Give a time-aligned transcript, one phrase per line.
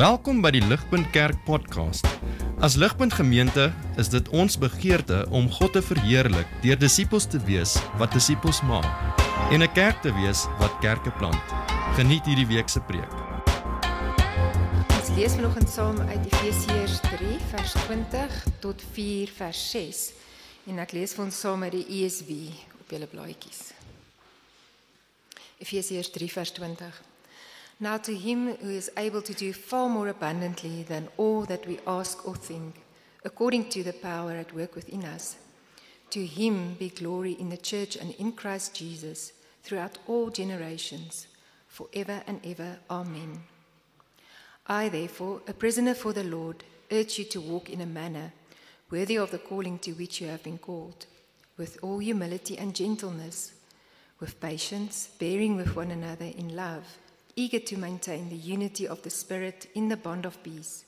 [0.00, 2.06] Welkom by die Ligpunt Kerk podcast.
[2.64, 3.66] As Ligpunt Gemeente
[4.00, 8.88] is dit ons begeerte om God te verheerlik deur disippels te wees wat disippels maak
[9.52, 11.52] en 'n kerk te wees wat kerke plant.
[11.98, 13.12] Geniet hierdie week se preek.
[14.96, 20.12] Ons lees vanoggend saam uit Efesiërs 3 vers 20 tot 4 vers 6
[20.66, 22.48] en ek lees vir ons saam uit die ESV
[22.80, 23.76] op julle blaadjies.
[25.58, 27.09] Efesiërs 3 vers 20
[27.82, 31.78] Now to him who is able to do far more abundantly than all that we
[31.86, 32.82] ask or think,
[33.24, 35.36] according to the power at work within us,
[36.10, 39.32] to him be glory in the church and in Christ Jesus
[39.62, 41.26] throughout all generations,
[41.68, 42.76] forever and ever.
[42.90, 43.44] Amen.
[44.66, 46.62] I, therefore, a prisoner for the Lord,
[46.92, 48.32] urge you to walk in a manner
[48.90, 51.06] worthy of the calling to which you have been called,
[51.56, 53.52] with all humility and gentleness,
[54.18, 56.84] with patience, bearing with one another in love
[57.40, 60.84] eager to maintain the unity of the Spirit in the bond of peace.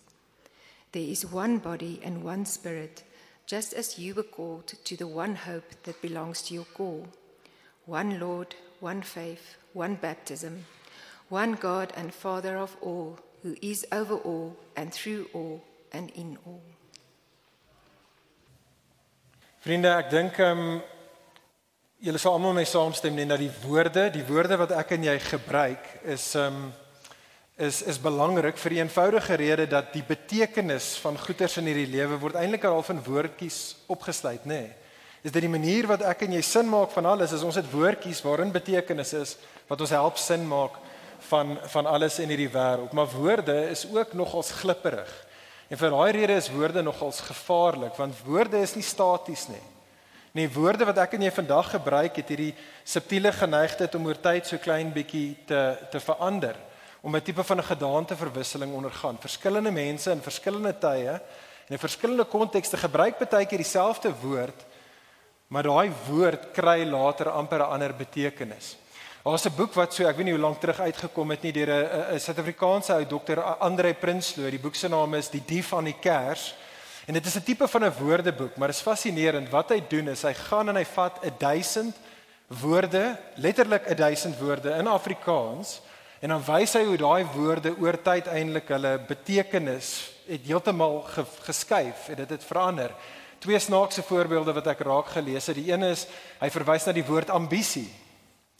[0.93, 3.05] There is one body and one Spirit,
[3.47, 7.09] just as you were called to the one hope that belongs to your call
[7.87, 10.67] one Lord, one faith, one baptism,
[11.31, 16.39] one God and Father of all, who is over all and through all and in
[16.47, 16.63] all.
[19.65, 20.83] Vriende, ek dink um,
[22.03, 25.13] julle sal almal my saamstem net dat die woorde, die woorde wat ek en jy
[25.23, 26.73] gebruik is um
[27.63, 32.17] is is belangrik vir die eenvoudige rede dat die betekenis van goeders in hierdie lewe
[32.19, 33.59] word eintlik al van woordjies
[33.93, 34.57] opgesluit, nê.
[34.65, 34.73] Nee.
[35.23, 37.69] Is dit die manier wat ek en jy sin maak van alles is ons het
[37.71, 39.37] woordjies waarin betekenis is
[39.69, 40.81] wat ons help sin maak
[41.29, 42.97] van van alles in hierdie wêreld.
[42.99, 45.13] Maar woorde is ook nogals glipperig.
[45.71, 49.63] En vir daai rede is woorde nogals gevaarlik want woorde is nie staties nie.
[50.33, 52.55] Nee, woorde wat ek en jy vandag gebruik het hierdie
[52.89, 55.61] subtiele geneigtheid om oor tyd so klein bietjie te
[55.93, 56.57] te verander,
[57.03, 59.19] om 'n tipe van 'n gedaanteverwisseling ondergaan.
[59.21, 61.21] Verskillende mense in verskillende tye
[61.69, 64.65] en in verskillende kontekste gebruik baie keer dieselfde woord,
[65.49, 68.77] maar daai woord kry later amper 'n ander betekenis.
[69.25, 71.69] Daar's 'n boek wat so, ek weet nie hoe lank terug uitgekom het nie deur
[72.15, 74.51] 'n Suid-Afrikaanse ou dokter Andre Prinsloo.
[74.51, 76.55] Die boek se naam is Die Dief van die Kers.
[77.07, 79.51] En dit is 'n tipe van 'n woordeboek, maar dit is fascinerend.
[79.51, 81.97] Wat hy doen is hy gaan en hy vat 1000
[82.47, 85.81] woorde, letterlik 1000 woorde in Afrikaans
[86.21, 91.25] en dan wys hy hoe daai woorde oor tyd eintlik hulle betekenis het heeltemal ge,
[91.41, 92.95] geskuif en dit het verander.
[93.39, 95.57] Twee snaakse voorbeelde wat ek raak gelees het.
[95.59, 96.07] Die een is
[96.39, 97.89] hy verwys na die woord ambisie.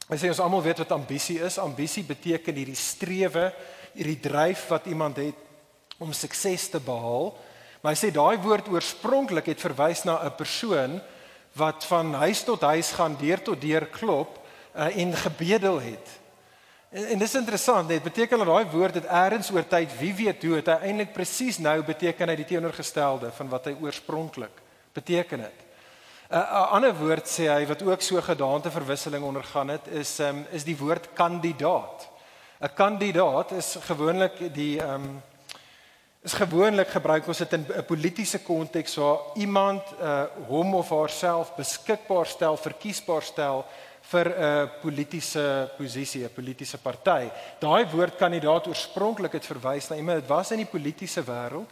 [0.09, 1.61] Hy sê ons almal weet wat ambisie is.
[1.63, 3.53] Ambisie beteken hierdie strewe,
[3.95, 5.39] hierdie dryf wat iemand het
[6.03, 7.31] om sukses te behaal.
[7.83, 11.01] Maar hy sê daai woord oorspronklik het verwys na 'n persoon
[11.59, 14.39] wat van huis tot huis gaan, deur tot deur klop
[14.77, 16.09] uh, en gebedel het.
[16.91, 20.43] En, en dis interessant, dit beteken dat daai woord het eers oor tyd wie weet
[20.43, 24.63] hoe dit eintlik presies nou beteken hy die teenoorgestelde van wat hy oorspronklik
[24.93, 25.59] beteken het.
[26.33, 30.65] 'n uh, ander woord sê hy wat ook so gedaanteverwisseling ondergaan het is um, is
[30.65, 32.09] die woord kandidaat.
[32.63, 35.23] 'n Kandidaat is gewoonlik die um,
[36.23, 41.55] is gewoonlik gebruik ons dit in 'n politieke konteks waar iemand uh hom of haarself
[41.57, 43.65] beskikbaar stel, verkiesbaar stel
[44.03, 47.31] vir 'n uh, politieke posisie, 'n politieke party.
[47.59, 51.71] Daai woord kandidaat oorspronklik het verwys na iemand wat was in die politieke wêreld,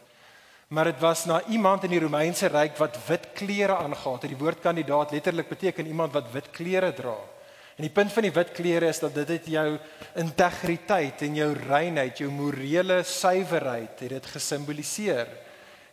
[0.69, 4.39] maar dit was na iemand in die Romeinse ryk wat wit klere aangetree het.
[4.39, 7.17] Die woord kandidaat letterlik beteken iemand wat wit klere dra.
[7.81, 9.69] En die punt van die wit klere is dat dit het jou
[10.21, 15.31] integriteit en jou reinheid, jou morele suiwerheid het dit gesimboliseer.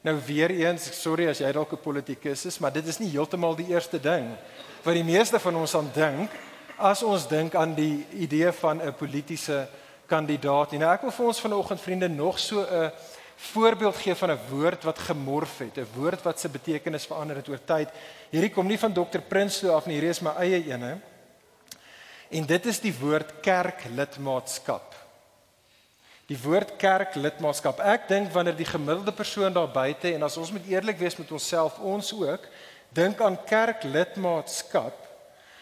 [0.04, 3.56] Nou weer eens, sorry as jy dalk 'n politikus is, maar dit is nie heeltemal
[3.56, 4.36] die eerste ding
[4.84, 6.30] wat die meeste van ons aan dink
[6.78, 9.68] as ons dink aan die idee van 'n politieke
[10.08, 10.74] kandidaat.
[10.74, 12.92] En nou ek wil vir ons vanoggend vriende nog so 'n
[13.36, 17.48] voorbeeld gee van 'n woord wat gemorf het, 'n woord wat se betekenis verander het
[17.48, 17.90] oor tyd.
[18.30, 19.20] Hierdie kom nie van Dr.
[19.28, 21.00] Prinsloo af nie, hierdie is my eie ene.
[22.30, 24.96] En dit is die woord kerklidmaatskap.
[26.28, 27.80] Die woord kerklidmaatskap.
[27.88, 31.32] Ek dink wanneer die gemiddelde persoon daar buite en as ons moet eerlik wees met
[31.32, 32.44] onsself, ons ook
[32.96, 35.06] dink aan kerklidmaatskap,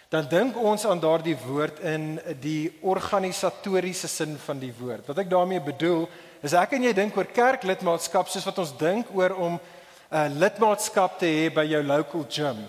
[0.10, 5.06] dan dink ons aan daardie woord in die organisatoriese sin van die woord.
[5.06, 6.08] Wat ek daarmee bedoel,
[6.46, 9.62] is ek en jy dink oor kerklidmaatskap soos wat ons dink oor om 'n
[10.10, 12.66] uh, lidmaatskap te hê by jou local gym,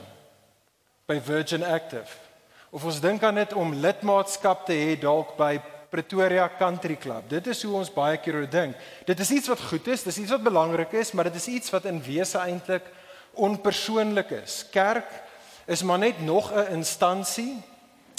[1.07, 2.26] by Virgin Active
[2.77, 5.55] of ons dink aan dit om lidmaatskap te hê dalk by
[5.89, 7.25] Pretoria Country Club.
[7.31, 8.77] Dit is hoe ons baie keer oor dink.
[9.09, 11.73] Dit is iets wat goed is, dis iets wat belangrik is, maar dit is iets
[11.73, 12.91] wat in wese eintlik
[13.33, 14.59] onpersoonlik is.
[14.75, 15.09] Kerk
[15.65, 17.63] is maar net nog 'n instansie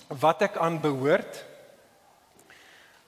[0.07, 1.45] wat ek aan behoort.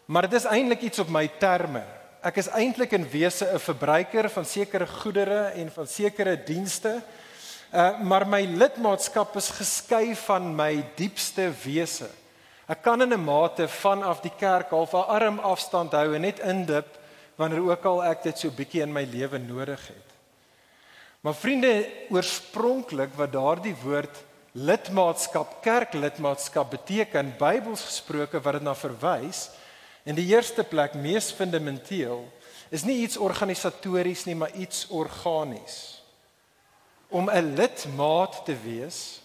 [0.05, 1.83] Maar dit is eintlik iets op my terme.
[2.21, 7.01] Ek is eintlik in wese 'n verbruiker van sekere goedere en van sekere dienste.
[7.69, 12.09] Uh maar my lidmaatskap is geskei van my diepste wese.
[12.65, 16.39] Ek kan in 'n mate vanaf die kerk half 'n arm afstand hou en net
[16.39, 16.97] indip
[17.35, 20.09] wanneer ook al ek dit so bietjie in my lewe nodig het.
[21.21, 24.17] Maar vriende, oorspronklik wat daardie woord
[24.51, 29.49] lidmaatskap, kerklidmaatskap beteken, Bybels gesproke wat dit na verwys,
[30.03, 32.25] in die eerste plek mees fundamenteel,
[32.69, 35.98] is nie iets organisatories nie, maar iets organies.
[37.09, 39.21] Om 'n lidmaat te wees,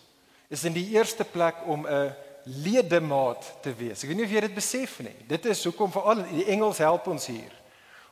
[0.48, 2.14] is in die eerste plek om 'n
[2.44, 4.02] ledemaat te wees.
[4.02, 5.16] Ek weet nie of jy dit besef nie.
[5.28, 7.52] Dit is hoekom veral die Engels help ons hier.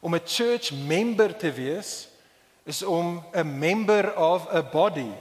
[0.01, 2.09] Om 'n church member te wees
[2.65, 5.13] is om 'n member of a body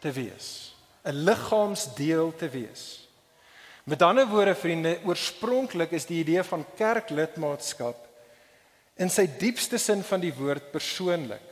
[0.00, 0.74] te wees.
[1.04, 3.08] 'n Liggaamsdeel te wees.
[3.84, 7.96] Met ander woorde vriende, oorspronklik is die idee van kerklidmaatskap
[8.96, 11.42] in sy diepste sin van die woord persoonlik.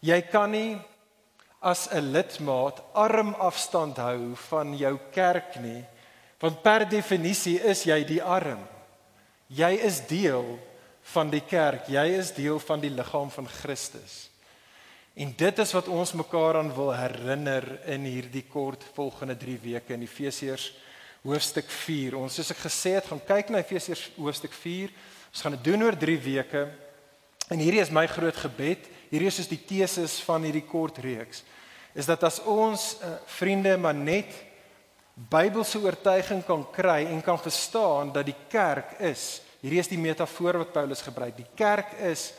[0.00, 0.78] Jy kan nie
[1.60, 5.84] as 'n lidmaat arm afstand hou van jou kerk nie,
[6.38, 8.68] want per definisie is jy die arm.
[9.48, 10.58] Jy is deel
[11.02, 14.30] van die kerk, jy is deel van die liggaam van Christus.
[15.16, 19.94] En dit is wat ons mekaar aan wil herinner in hierdie kort volgende 3 weke
[19.94, 20.74] in Efesiërs
[21.24, 22.18] hoofstuk 4.
[22.18, 24.92] Ons soos ek gesê het, gaan kyk na Efesiërs hoofstuk 4.
[25.32, 26.66] Ons gaan dit doen oor 3 weke.
[27.48, 31.42] En hierdie is my groot gebed hierdie is die teses van hierdie kort reeks
[31.96, 34.42] is dat as ons uh, vriende maar net
[35.16, 40.60] Bybelse oortuiging kan kry en kan verstaan dat die kerk is hierdie is die metafoor
[40.60, 42.34] wat Paulus gebruik die kerk is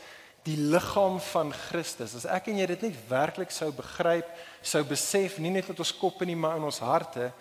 [0.46, 2.14] die liggaam van Christus.
[2.16, 4.28] As ek en jy dit net werklik sou begryp
[4.62, 7.32] sou besef nie net met ons koppe nie maar in ons harte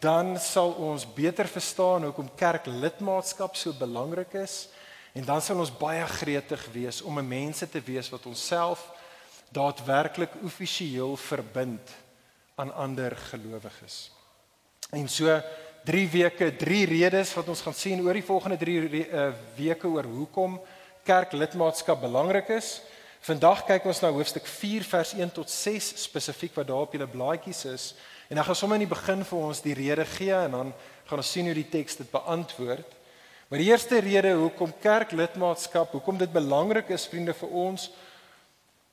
[0.00, 4.68] dan sal ons beter verstaan hoekom kerklidmaatskap so belangrik is
[5.12, 8.90] En dan sal ons baie gretig wees om 'n mense te wees wat onsself
[9.50, 11.90] daadwerklik offisieel verbind
[12.54, 14.10] aan ander gelowiges.
[14.90, 15.40] En so
[15.84, 19.88] 3 weke, 3 redes wat ons gaan sien oor die volgende 3 uh, eh, weke
[19.88, 20.60] oor hoekom
[21.02, 22.80] kerklidmaatskap belangrik is.
[23.20, 27.08] Vandag kyk ons na hoofstuk 4 vers 1 tot 6 spesifiek wat daar op julle
[27.08, 27.94] blaadjies is.
[28.28, 30.72] En dan gaan sommer in die begin vir ons die rede gee en dan
[31.08, 32.99] gaan ons sien hoe die teks dit beantwoord.
[33.50, 37.88] Maar die eerste rede hoekom kerklidmaatskap, hoekom dit belangrik is vriende vir ons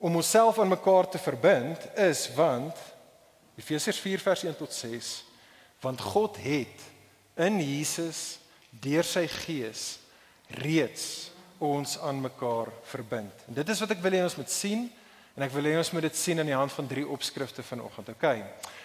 [0.01, 2.80] om onsself aan mekaar te verbind is want
[3.57, 5.12] Efesiërs 4 vers 1 tot 6
[5.86, 6.88] want God het
[7.45, 8.39] in Jesus
[8.81, 10.00] deur sy gees
[10.50, 11.30] reeds
[11.62, 13.45] ons aan mekaar verbind.
[13.50, 14.88] En dit is wat ek wil hê ons moet sien
[15.38, 18.09] en ek wil hê ons moet dit sien aan die hand van drie opskrifte vanoggend.
[18.09, 18.25] OK.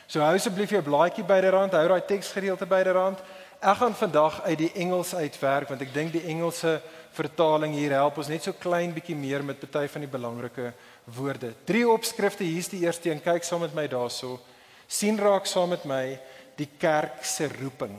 [0.04, 3.24] So hou asseblief jou blaadjie byderhand, hou daai teksgedeelte byderhand.
[3.62, 6.80] Ek gaan vandag uit die Engels uitwerk want ek dink die Engelse
[7.14, 10.72] vertaling hier help ons net so klein bietjie meer met party van die belangrike
[11.14, 11.52] woorde.
[11.68, 13.22] Drie opskrifte, hier's die eerste een.
[13.22, 14.40] Kyk saam met my daarso.
[14.88, 16.18] sien raak saam met my
[16.58, 17.94] die kerk se roeping.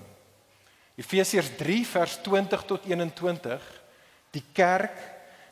[1.00, 3.63] Efesiërs 3 vers 20 tot 21.
[4.36, 5.00] Die kerk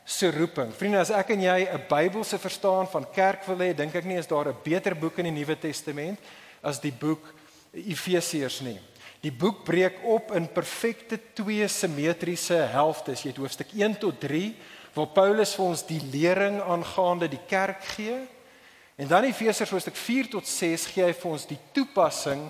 [0.04, 0.76] se roeping.
[0.76, 4.18] Vriende, as ek en jy 'n Bybelse verstaan van kerk wil hê, dink ek nie
[4.18, 6.20] is daar 'n beter boek in die Nuwe Testament
[6.62, 7.32] as die boek
[7.72, 8.91] Efesiërs nie.
[9.22, 13.22] Die boek breek op in perfekte twee simmetriese helftes.
[13.22, 14.48] Jy het hoofstuk 1 tot 3
[14.96, 18.16] waar Paulus vir ons die lering aangaande die kerk gee.
[18.98, 22.48] En dan Efesiërs hoofstuk 4 tot 6 gee hy vir ons die toepassing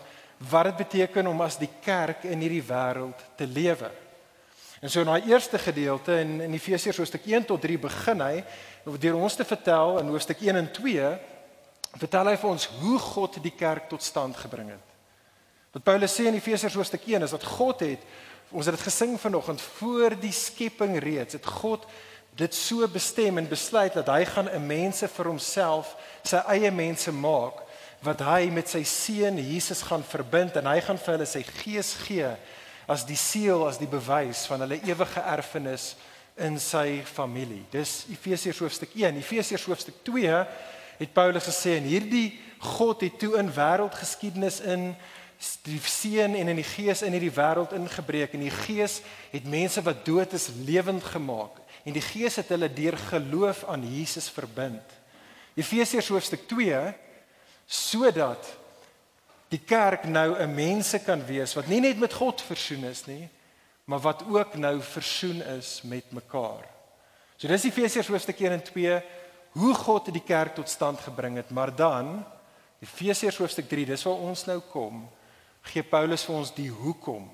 [0.50, 3.90] wat dit beteken om as die kerk in hierdie wêreld te lewe.
[4.82, 8.40] En so in daai eerste gedeelte in in Efesiërs hoofstuk 1 tot 3 begin hy
[8.96, 11.12] deur ons te vertel in hoofstuk 1 en 2
[12.00, 14.91] vertel hy vir ons hoe God die kerk tot stand gebring het.
[15.72, 18.02] Wat Paulus sê in Efesiërs hoofstuk 1 is dat God het
[18.52, 21.86] ons het dit gesing vanoggend voor die skepping reeds het God
[22.36, 25.94] dit so bestem en besluit dat hy gaan 'n mense vir homself
[26.28, 27.64] sy eie mense maak
[28.04, 31.94] wat hy met sy seun Jesus gaan verbind en hy gaan vir hulle sy gees
[32.04, 32.28] gee
[32.86, 35.96] as die seël as die bewys van hulle ewige erfenis
[36.36, 37.64] in sy familie.
[37.70, 39.16] Dis Efesiërs hoofstuk 1.
[39.16, 40.46] Efesiërs hoofstuk 2
[40.98, 44.94] het Paulus gesê en hierdie God het toe in wêreldgeskiedenis in
[45.66, 49.00] die seën en in die gees in hierdie wêreld ingebreek en die gees
[49.32, 53.82] het mense wat dood is lewend gemaak en die gees het hulle deur geloof aan
[53.82, 54.84] Jesus verbind.
[55.58, 56.82] Efesiërs hoofstuk 2
[57.66, 58.52] sodat
[59.52, 63.28] die kerk nou 'n mense kan wees wat nie net met God versoen is nie,
[63.84, 66.64] maar wat ook nou versoen is met mekaar.
[67.36, 69.02] So dis Efesiërs hoofstuk 1 en 2
[69.52, 72.24] hoe God die kerk tot stand gebring het, maar dan
[72.80, 75.08] Efesiërs hoofstuk 3, dis waar ons nou kom
[75.62, 77.28] gee Paulus vir ons die hoekom.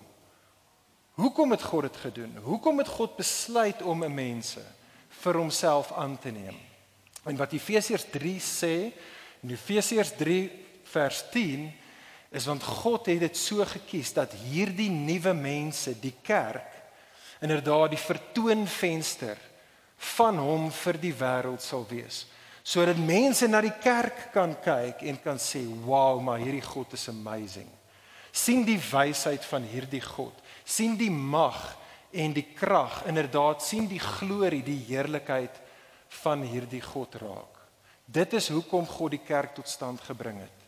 [1.19, 2.37] Hoekom het God dit gedoen?
[2.45, 4.63] Hoekom het God besluit om 'n mense
[5.09, 6.57] vir homself aan te neem?
[7.25, 8.93] En wat Efesiërs 3 sê,
[9.43, 10.51] in Efesiërs 3
[10.85, 11.73] vers 10
[12.31, 16.79] is want God het dit so gekies dat hierdie nuwe mense, die kerk,
[17.41, 19.39] inderdaad die vertoonvenster
[20.19, 22.27] van hom vir die wêreld sal wees
[22.69, 27.09] sodat mense na die kerk kan kyk en kan sê wow maar hierdie God is
[27.09, 27.69] amazing
[28.33, 31.77] sien die wysheid van hierdie God sien die mag
[32.13, 35.61] en die krag inderdaad sien die glorie die heerlikheid
[36.23, 37.55] van hierdie God raak.
[38.05, 40.65] Dit is hoekom God die kerk tot stand gebring het.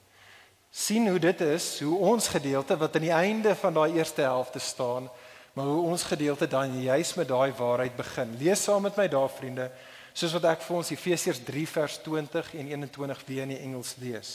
[0.70, 4.60] Sien hoe dit is hoe ons gedeelte wat aan die einde van daai eerste helfte
[4.60, 5.08] staan
[5.52, 8.36] maar hoe ons gedeelte dan juis met daai waarheid begin.
[8.38, 9.70] Lees saam met my daar vriende
[10.12, 13.94] soos wat ek vir ons Efesiërs 3 vers 20 en 21 weer in die Engels
[14.02, 14.30] lees.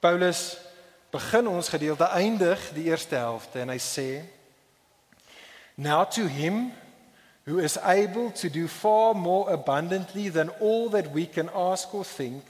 [0.00, 0.56] Paulus
[1.10, 4.10] begin ons gedeelte eindig die eerste helfte en hy sê
[5.78, 6.72] Now to him
[7.46, 12.04] who is able to do far more abundantly than all that we can ask or
[12.04, 12.42] think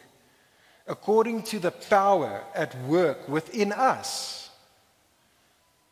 [0.88, 4.50] according to the power at work within us.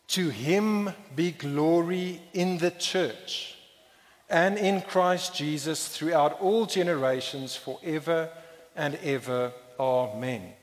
[0.08, 3.56] To him be glory in the church
[4.30, 8.30] and in Christ Jesus throughout all generations forever
[8.74, 9.52] and ever.
[9.78, 10.54] Amen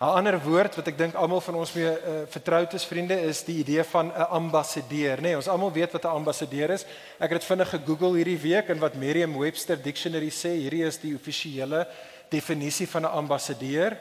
[0.00, 3.42] 'n ander woord wat ek dink almal van ons mee uh, vertroud is vriende is
[3.44, 5.28] die idee van 'n ambassadeur, nê?
[5.28, 6.86] Nee, ons almal weet wat 'n ambassadeur is.
[7.20, 11.14] Ek het dit vinnig gegoogel hierdie week en wat Merriam-Webster Dictionary sê, hierdie is die
[11.14, 11.86] offisiële
[12.30, 13.98] definisie van 'n ambassadeur.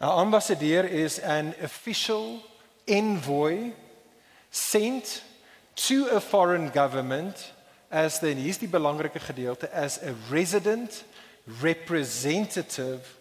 [0.00, 2.42] 'n Ambassadeur is an official
[2.84, 3.72] envoy
[4.50, 5.22] sent
[5.74, 7.52] to a foreign government
[7.90, 11.04] as the hier's die belangrike gedeelte as a resident
[11.62, 13.17] representative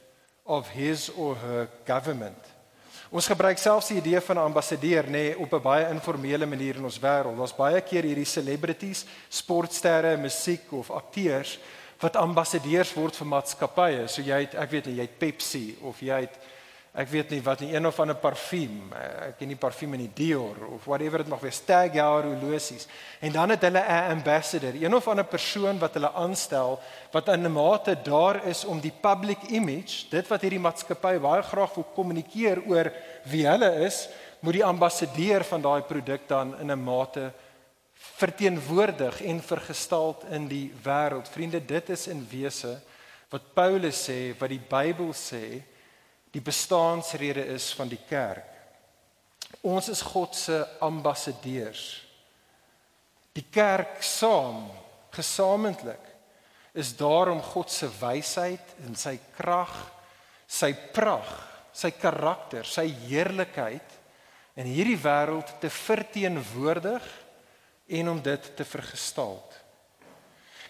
[0.47, 2.55] of his or her government.
[3.07, 6.75] Ons gebruik selfs die idee van 'n ambassadeur nê nee, op 'n baie informele manier
[6.75, 7.37] in ons wêreld.
[7.37, 11.59] Daar's baie keer hierdie celebrities, sportsterre, musiek of akteurs
[11.99, 14.07] wat ambassadeurs word vir maatskappye.
[14.07, 16.39] So jy het ek weet nie, jy het Pepsi of jy het
[16.97, 20.15] ek weet nie wat nie een of ander parfuum ek ken nie parfuum in die
[20.17, 22.87] Dior of whatever dit mag wees Tag Heuer horlosies
[23.21, 26.79] en dan het hulle 'n ambassador een of ander persoon wat hulle aanstel
[27.11, 31.43] wat in 'n mate daar is om die public image dit wat hierdie maatskappy baie
[31.43, 32.91] graag wil kommunikeer oor
[33.23, 37.31] wie hulle is moet die ambassadeur van daai produk dan in 'n mate
[38.17, 41.29] verteenwoordig en vergestaal in die wêreld.
[41.29, 42.79] Vriende dit is in wese
[43.29, 45.61] wat Paulus sê wat die Bybel sê
[46.35, 48.53] die bestaansrede is van die kerk.
[49.63, 51.85] Ons is God se ambassadeurs.
[53.37, 54.65] Die kerk saam,
[55.13, 56.03] gesamentlik
[56.77, 59.73] is daar om God se wysheid en sy krag,
[60.47, 61.29] sy prag,
[61.73, 63.95] sy karakter, sy heerlikheid
[64.57, 67.05] in hierdie wêreld te verteenwoordig
[67.97, 69.39] en om dit te vergestaal.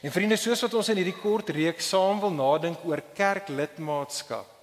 [0.04, 4.57] En vriende, soos wat ons in hierdie kort reeks saam wil nadink oor kerklidmaatskap,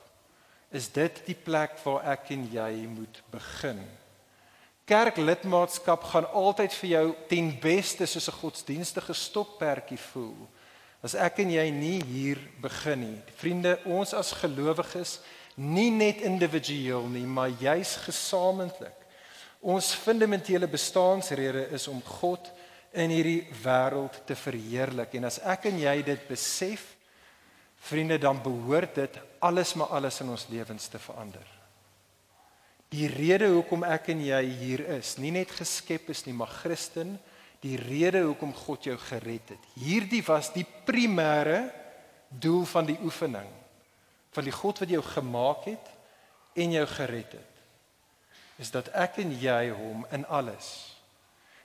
[0.75, 3.79] is dit die plek waar ek en jy moet begin.
[4.85, 10.49] Kerklidmaatskap gaan altyd vir jou ten beste soos 'n godsdienstige stokperdjie voel.
[11.03, 13.23] As ek en jy nie hier begin nie.
[13.37, 15.21] Vriende, ons as gelowiges,
[15.57, 18.97] nie net individueel nie, maar juis gesamentlik.
[19.61, 22.51] Ons fundamentele bestaansrede is om God
[22.93, 26.95] in hierdie wêreld te verheerlik en as ek en jy dit besef,
[27.85, 31.45] Vriende, dan behoort dit alles maar alles in ons lewens te verander.
[32.95, 37.19] Die rede hoekom ek en jy hier is, nie net geskep is nie, maar Christen,
[37.65, 39.69] die rede hoekom God jou gered het.
[39.81, 41.67] Hierdie was die primêre
[42.29, 43.51] doel van die oefening
[44.35, 45.91] van die God wat jou gemaak het
[46.59, 47.53] en jou gered het.
[48.63, 50.91] Is dat ek en jy hom in alles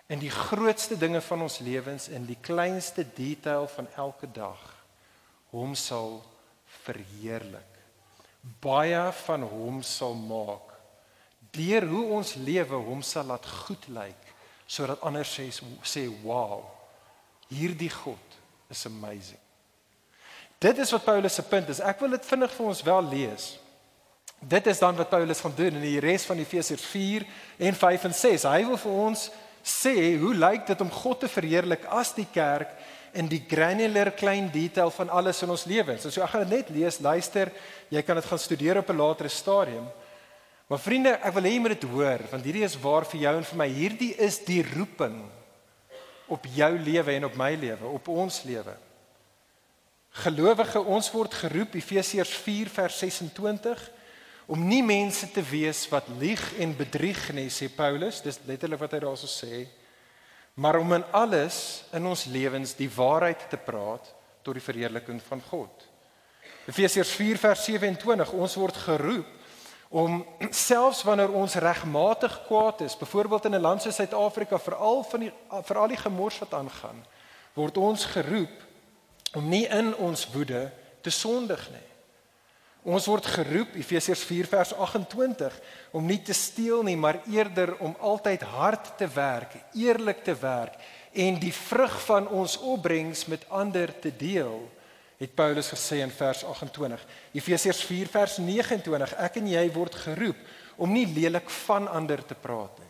[0.09, 4.61] in die grootste dinge van ons lewens in die kleinste detail van elke dag
[5.51, 6.20] hom sal
[6.86, 7.77] verheerlik.
[8.62, 10.70] Baie van hom sal maak
[11.56, 14.27] deur hoe ons lewe hom sal laat goed lyk
[14.70, 15.48] sodat ander sê
[15.82, 16.62] sê wow.
[17.50, 18.38] Hierdie God
[18.70, 19.39] is amazing.
[20.62, 21.79] Dit is wat Paulus se punt is.
[21.82, 23.48] Ek wil dit vinnig vir ons wel lees.
[24.39, 27.25] Dit is dan wat Paulus gaan doen in die res van Efesiërs 4
[27.65, 28.46] en 5 en 6.
[28.46, 29.25] Hy wil vir ons
[29.65, 32.72] sê hoe lyk dit om God te verheerlik as die kerk
[33.13, 36.05] in die granular klein detail van alles in ons lewens.
[36.07, 37.51] So ek gaan dit net lees, luister,
[37.89, 39.87] jy kan dit gaan studeer op 'n latere stadium.
[40.67, 43.37] Maar vriende, ek wil hê jy moet dit hoor want hierdie is waar vir jou
[43.37, 43.67] en vir my.
[43.67, 45.23] Hierdie is die roeping
[46.27, 48.75] op jou lewe en op my lewe, op ons lewe.
[50.11, 53.91] Gelowige, ons word geroep Efesiërs 4 vers 26
[54.45, 58.21] om nie mense te wees wat lieg en bedrieg nie, sê Paulus.
[58.21, 59.67] Dis letterlik wat hy daarso sê
[60.59, 64.11] maar om in alles in ons lewens die waarheid te praat
[64.43, 65.85] tot die verheerliking van God.
[66.67, 69.29] Efesiërs 4 vers 27 ons word geroep
[69.89, 70.19] om
[70.67, 75.31] selfs wanneer ons regmatig kwaad is, byvoorbeeld in 'n land soos Suid-Afrika, veral van die
[75.63, 77.05] veral die gemors wat aangaan,
[77.53, 78.67] word ons geroep
[79.33, 81.88] om nie in ons woede te sondig nie.
[82.89, 85.58] Ons word geroep Efesiërs 4 vers 28
[85.93, 90.79] om nie te steel nie, maar eerder om altyd hard te werk, eerlik te werk
[91.13, 94.58] en die vrug van ons opbrengs met ander te deel
[95.19, 97.01] het Paulus gesê in vers 28.
[97.36, 100.39] Efesiërs 4 vers 29, ek en jy word geroep
[100.79, 102.88] om nie lelik van ander te praat nie.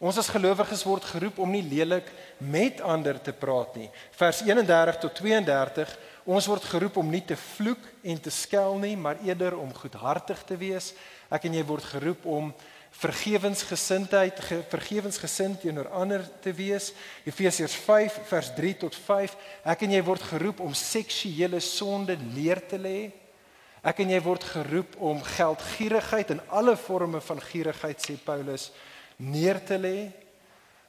[0.00, 2.06] Ons as gelowiges word geroep om nie lelik
[2.40, 3.90] met ander te praat nie.
[4.16, 5.92] Vers 31 tot 32,
[6.30, 10.42] ons word geroep om nie te vloek en te skel nie, maar eerder om goedhartig
[10.46, 10.92] te wees.
[11.32, 12.52] Ek en jy word geroep om
[13.00, 14.38] vergewensgesindheid
[14.70, 16.90] vergewensgesind teenoor ander te wees.
[17.26, 19.34] Efesiërs 5 vers 3 tot 5.
[19.74, 23.10] Ek en jy word geroep om seksuele sonde neer te lê.
[23.80, 28.70] Ek en jy word geroep om geldgierigheid en alle forme van gierigheid sê Paulus
[29.16, 30.10] neer te lê.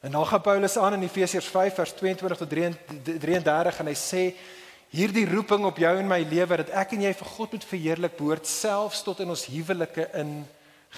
[0.01, 4.25] En dan gaan Paulus aan in Efesiërs 5 vers 22 tot 33 en hy sê
[4.91, 8.17] hierdie roeping op jou en my lewe dat ek en jy vir God moet verheerlik
[8.17, 10.41] behoort selfs tot in ons huwelike in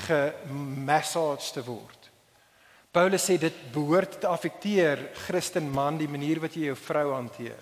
[0.08, 2.10] gemassage te word.
[2.94, 7.62] Paulus sê dit behoort te affekteer Christen man die manier wat jy jou vrou hanteer.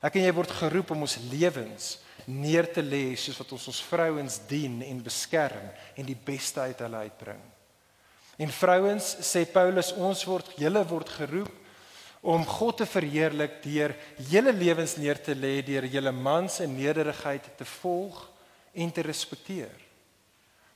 [0.00, 1.98] Ek en jy word geroep om ons lewens
[2.30, 6.80] neer te lê soos wat ons ons vrouens dien en beskerm en die beste uit
[6.84, 7.40] hulle uitbring.
[8.40, 11.52] En vrouens sê Paulus ons word julle word geroep
[12.20, 13.94] om God te verheerlik deur
[14.28, 18.26] julle lewens neer te lê deur julle mans se nederigheid te volg
[18.76, 19.72] en te respekteer.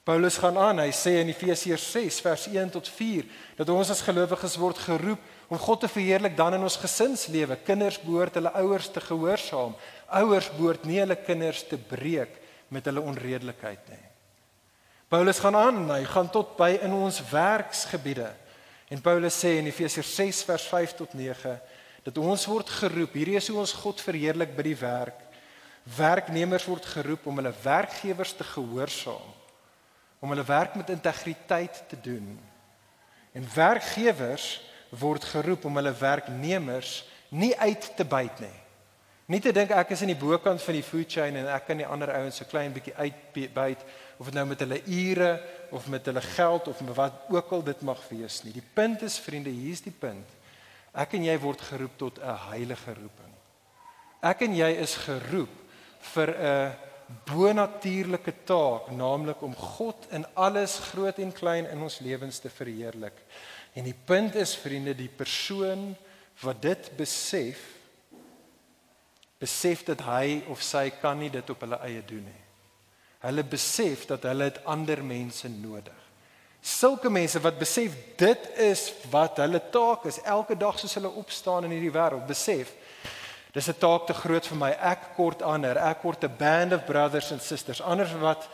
[0.04, 3.24] Paulus gaan aan, hy sê in Efesiërs 6 vers 1 tot 4
[3.56, 7.56] dat ons as gelowiges word geroep om God te verheerlik dan in ons gesinslewe.
[7.64, 9.72] Kinders behoort hulle ouers te gehoorsaam.
[10.20, 12.37] Ouers behoort nie hulle kinders te breek
[12.68, 14.04] met hulle onredelikheid nie.
[15.09, 18.28] Paulus gaan aan, hy gaan tot by in ons werksgebiede.
[18.94, 21.54] En Paulus sê in Efesiërs 6 vers 5 tot 9
[22.04, 25.16] dat ons word geroep, hierdie is hoe ons God verheerlik by die werk.
[25.96, 29.33] Werknemers word geroep om hulle werkgewers te gehoorsaam
[30.22, 32.28] om hulle werk met integriteit te doen.
[33.37, 34.46] En werkgewers
[34.94, 37.02] word geroep om hulle werknemers
[37.35, 38.59] nie uit te buit nie.
[39.26, 41.83] Nie te dink ek is in die bokant van die food chain en ek kan
[41.83, 43.85] die ander ouens so klein bietjie uitbuit
[44.18, 47.62] of dit nou met hulle ure of met hulle geld of met wat ook al
[47.62, 48.53] dit mag wees nie.
[48.53, 50.29] Die punt is vriende, hier's die punt.
[50.94, 53.33] Ek en jy word geroep tot 'n heilige roeping.
[54.22, 55.50] Ek en jy is geroep
[56.14, 56.77] vir 'n
[57.24, 63.16] bonatuurlike taak, naamlik om God in alles groot en klein in ons lewens te verheerlik.
[63.74, 65.96] En die punt is vriende, die persoon
[66.40, 67.61] wat dit besef,
[69.38, 72.43] besef dat hy of sy kan nie dit op hulle eie doen nie.
[73.24, 76.00] Hulle besef dat hulle het ander mense nodig.
[76.60, 81.64] Sulke mense wat besef dit is wat hulle taak is elke dag soos hulle opstaan
[81.64, 82.72] in hierdie wêreld, besef
[83.54, 84.70] Dis 'n taak te groot vir my.
[84.70, 85.78] Ek kort ander.
[85.78, 87.80] Ek kort 'n band of brothers and sisters.
[87.80, 88.48] Anders wat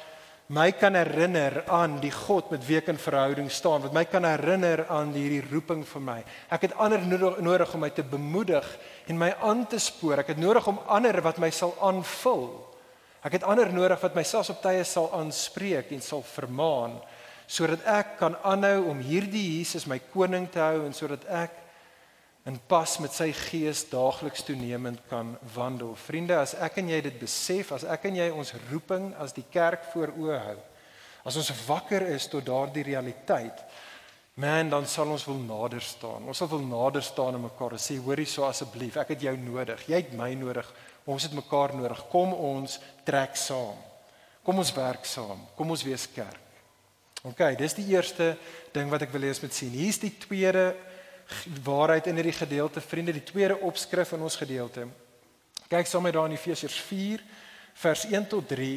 [0.47, 3.83] my kan herinner aan die God met wie ek in verhouding staan.
[3.83, 6.25] Wat my kan herinner aan hierdie roeping vir my.
[6.51, 7.01] Ek het ander
[7.41, 10.19] nodig om my te bemoedig en my aan te spoor.
[10.19, 12.70] Ek het nodig om ander wat my sal aanvul.
[13.25, 16.99] Ek het ander nodig wat my selfs op tye sal aanspreek en sal vermaan
[17.51, 21.57] sodat ek kan aanhou om hierdie Jesus my koning te hou en sodat ek
[22.49, 25.93] in pas met sy gees daagliks toenemend kan wandel.
[25.99, 29.45] Vriende, as ek en jy dit besef, as ek en jy ons roeping as die
[29.53, 30.59] kerk voor oë hou,
[31.27, 33.61] as ons wakker is tot daardie realiteit,
[34.41, 36.25] man, dan sal ons wil nader staan.
[36.31, 39.85] Ons sal wil nader staan en mekaar sê, hoorie so asseblief, ek het jou nodig.
[39.91, 40.71] Jy het my nodig.
[41.11, 42.01] Ons het mekaar nodig.
[42.13, 42.79] Kom ons
[43.11, 43.79] trek saam.
[44.47, 45.43] Kom ons werk saam.
[45.59, 46.47] Kom ons wees kerk.
[47.29, 48.33] OK, dis die eerste
[48.73, 49.75] ding wat ek wil hê ons moet sien.
[49.75, 50.71] Hier's die tweede
[51.67, 54.87] waarheid in hierdie gedeelte, vriende, die tweede opskrif in ons gedeelte.
[55.71, 57.21] Kyk saam met daar in Efesiërs 4
[57.83, 58.71] vers 1 tot 3.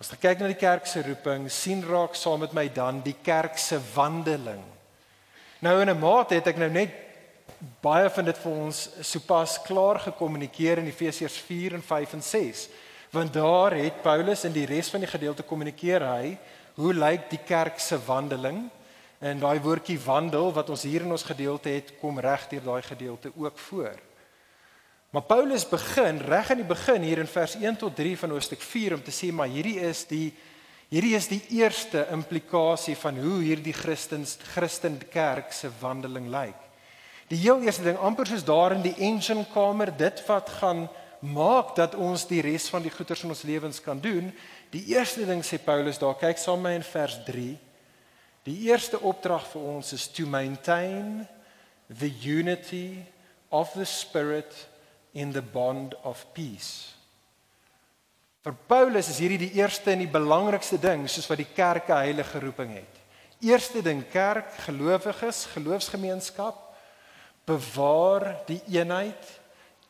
[0.00, 3.16] As jy kyk na die kerk se roeping, sien raak saam met my dan die
[3.24, 4.62] kerk se wandeling.
[5.64, 6.92] Nou in 'n mate het ek nou net
[7.82, 12.68] baie van dit vir ons sopas klaar gekommunikeer in Efesiërs 4 en 5 en 6.
[13.14, 16.32] Want daar het Paulus in die res van die gedeelte kommunikeer hy
[16.74, 18.64] hoe lyk die kerk se wandeling?
[19.22, 22.82] En daai woordjie wandel wat ons hier in ons gedeelte het, kom reg deur daai
[22.82, 24.00] gedeelte ook voor.
[25.14, 28.66] Maar Paulus begin reg aan die begin hier in vers 1 tot 3 van hoofstuk
[28.66, 30.34] 4 om te sê maar hierdie is die
[30.90, 36.58] hierdie is die eerste implikasie van hoe hierdie Christens Christen kerk se wandeling lyk.
[37.30, 40.88] Die heel eerste ding amper soos daar in die engine kamer, dit wat gaan
[41.24, 44.30] maak dat ons die res van die goeders in ons lewens kan doen.
[44.70, 47.46] Die eerste ding sê Paulus daar, kyk saam met my in vers 3.
[48.44, 51.24] Die eerste opdrag vir ons is to maintain
[51.88, 53.04] the unity
[53.48, 54.52] of the spirit
[55.12, 56.92] in the bond of peace.
[58.44, 62.04] Vir Paulus is hierdie die eerste en die belangrikste ding soos wat die kerk 'n
[62.04, 62.94] heilige roeping het.
[63.40, 66.60] Eerste ding kerk, gelowiges, geloofsgemeenskap
[67.46, 69.40] bewaar die eenheid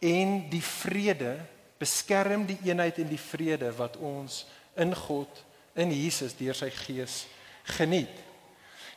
[0.04, 1.38] en die vrede,
[1.80, 4.44] beskerm die eenheid en die vrede wat ons
[4.80, 5.42] in God
[5.78, 7.24] in Jesus deur sy gees
[7.76, 8.12] geniet.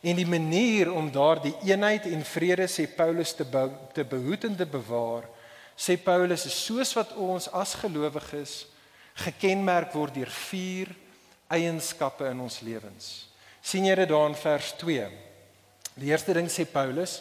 [0.04, 3.64] En die manier om daardie eenheid en vrede sê Paulus te be,
[3.96, 5.26] te behoed en te bewaar,
[5.78, 8.60] sê Paulus is soos wat ons as gelowiges
[9.24, 10.92] gekenmerk word deur vier
[11.50, 13.26] eienskappe in ons lewens.
[13.62, 15.08] sien jy dit daar in vers 2?
[15.98, 17.18] Die eerste ding sê Paulus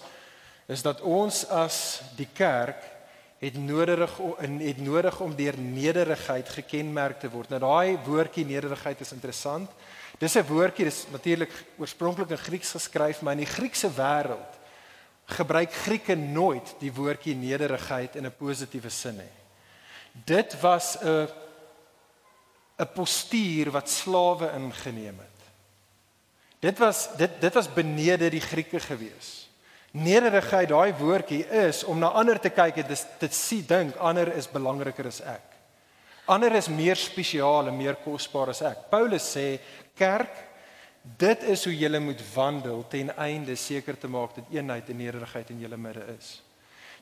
[0.69, 2.96] is dat ons as die kerk
[3.39, 7.50] het nodig het nodig om deur nederigheid gekenmerk te word.
[7.50, 9.69] Nou daai woordjie nederigheid is interessant.
[10.17, 14.58] Dis 'n woordjie, dis natuurlik oorspronklik in Grieks geskryf, maar in die Griekse wêreld
[15.26, 19.36] gebruik Grieke nooit die woordjie nederigheid in 'n positiewe sin nie.
[20.12, 21.28] Dit was 'n
[22.80, 25.38] 'n postuur wat slawe ingeneem het.
[26.60, 29.46] Dit was dit dit was benede die Grieke gewees.
[29.91, 34.50] Nederigheid, daai woordjie is om na ander te kyk en dit sien dink ander is
[34.52, 35.56] belangriker as ek.
[36.28, 38.89] Ander is meer spesiaal en meer kosbaar as ek.
[38.91, 39.60] Paulus sê
[39.95, 40.43] kerk
[41.17, 45.54] dit is hoe jy moet wandel ten einde seker te maak dat eenheid en nederigheid
[45.54, 46.41] in julle midde is.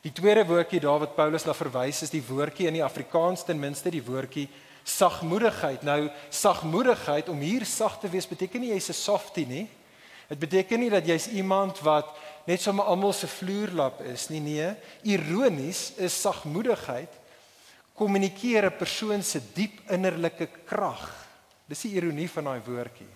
[0.05, 3.57] Die tweede woordjie daar wat Paulus na verwys is die woordjie in die Afrikaans ten
[3.57, 4.45] minste die woordjie
[4.85, 5.81] sagmoedigheid.
[5.81, 9.67] Nou sagmoedigheid om hier sag te wees beteken nie jy's 'n softie nie.
[10.29, 12.13] Dit beteken nie dat jy's iemand wat
[12.45, 14.39] net sommer almal se vloerlap is nie.
[14.39, 17.21] Nee, ironies is sagmoedigheid
[17.95, 21.11] kommunikeer 'n persoon se diep innerlike krag.
[21.67, 23.07] Dis die ironie van daai woordjie.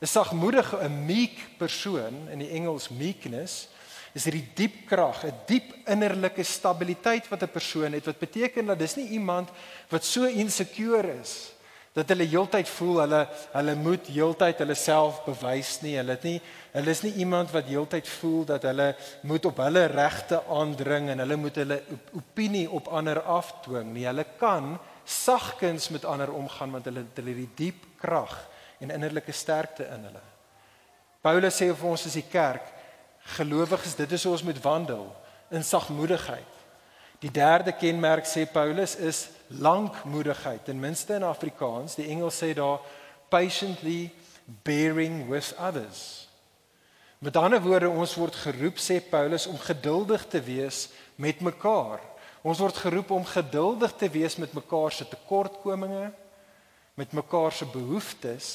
[0.00, 3.68] 'n Sagmoedige, 'n meek persoon in die Engels meekness
[4.14, 8.78] is hierdie diep krag, 'n diep innerlike stabiliteit wat 'n persoon het wat beteken dat
[8.78, 9.48] dis nie iemand
[9.88, 11.53] wat so insecure is
[11.94, 13.20] dat hulle heeltyd voel hulle
[13.52, 15.94] hulle moet heeltyd hulle self bewys nie.
[16.00, 16.40] Hulle het nie
[16.74, 18.88] hulle is nie iemand wat heeltyd voel dat hulle
[19.22, 21.78] moet op hulle regte aandring en hulle moet hulle
[22.18, 24.08] opinie op ander afdwing nie.
[24.08, 28.34] Hulle kan sagkens met ander omgaan want hulle het hulle die diep krag
[28.82, 30.24] en innerlike sterkte in hulle.
[31.22, 32.72] Paulus sê vir ons as die kerk
[33.38, 35.06] gelowiges, dit is hoe ons moet wandel
[35.54, 36.53] in sagmoedigheid.
[37.24, 41.96] Die derde kenmerk sê Paulus is lankmoedigheid, ten minste in Afrikaans.
[41.96, 42.82] Die Engels sê daar
[43.32, 44.10] patiently
[44.66, 46.28] bearing with others.
[47.24, 52.04] Met ander woorde, ons word geroep sê Paulus om geduldig te wees met mekaar.
[52.44, 56.10] Ons word geroep om geduldig te wees met mekaar se tekortkominge,
[57.00, 58.48] met mekaar se behoeftes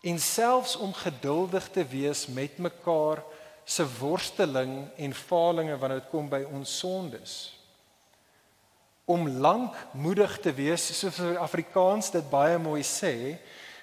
[0.00, 3.20] en selfs om geduldig te wees met mekaar
[3.68, 7.42] se worsteling en falinge wanneer dit kom by ons sondes.
[9.12, 13.36] Om lankmoedig te wees, soos Afrikaans dit baie mooi sê,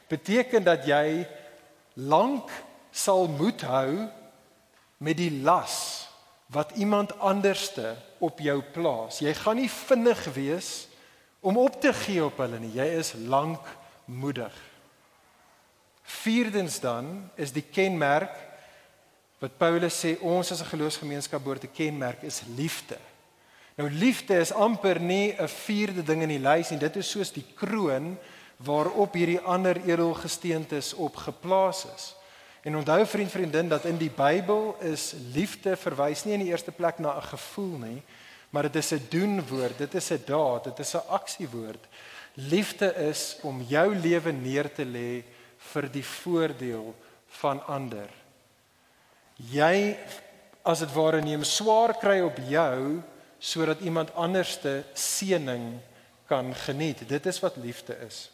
[0.10, 1.28] beteken dat jy
[2.10, 2.50] lank
[2.92, 4.08] sal moed hou
[4.98, 6.08] met die las
[6.50, 9.22] wat iemand anderste op jou plaas.
[9.22, 10.72] Jy gaan nie vinnig wees
[11.46, 12.74] om op te gee op hulle nie.
[12.74, 14.56] Jy is lankmoedig.
[16.04, 18.34] Vierdens dan is die kenmerk
[19.40, 22.98] wat Paulus sê ons as 'n geloofsgemeenskap behoort te kenmerk is liefde.
[23.80, 26.80] Nou liefde is amper nie 'n vierde ding in die lys nie.
[26.80, 28.18] Dit is soos die kroon
[28.58, 32.16] waarop hierdie ander edelgesteentes op geplaas is.
[32.64, 36.72] En onthou vriend vriendin dat in die Bybel is liefde verwys nie in die eerste
[36.72, 38.02] plek na 'n gevoel nie,
[38.50, 41.88] maar dit is 'n doenwoord, dit is 'n daad, dit is 'n aksiewoord.
[42.34, 45.24] Liefde is om jou lewe neer te lê
[45.58, 46.96] vir die voordeel
[47.28, 48.10] van ander
[49.48, 49.96] jy
[50.68, 53.00] as dit ware neem swaar kry op jou
[53.40, 55.80] sodat iemand anderste seëning
[56.28, 57.08] kan geniet.
[57.08, 58.28] Dit is wat liefde is.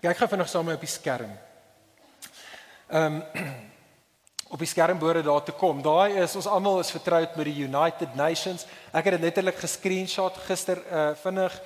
[0.00, 1.30] Kyk gou vinnig saam met op die skerm.
[2.88, 3.22] Ehm um,
[4.54, 5.80] op die skerm behoort daar te kom.
[5.82, 8.66] Daai is ons almal is vertroud met die United Nations.
[8.92, 11.56] Ek het dit letterlik gescreenshot gister uh vinnig.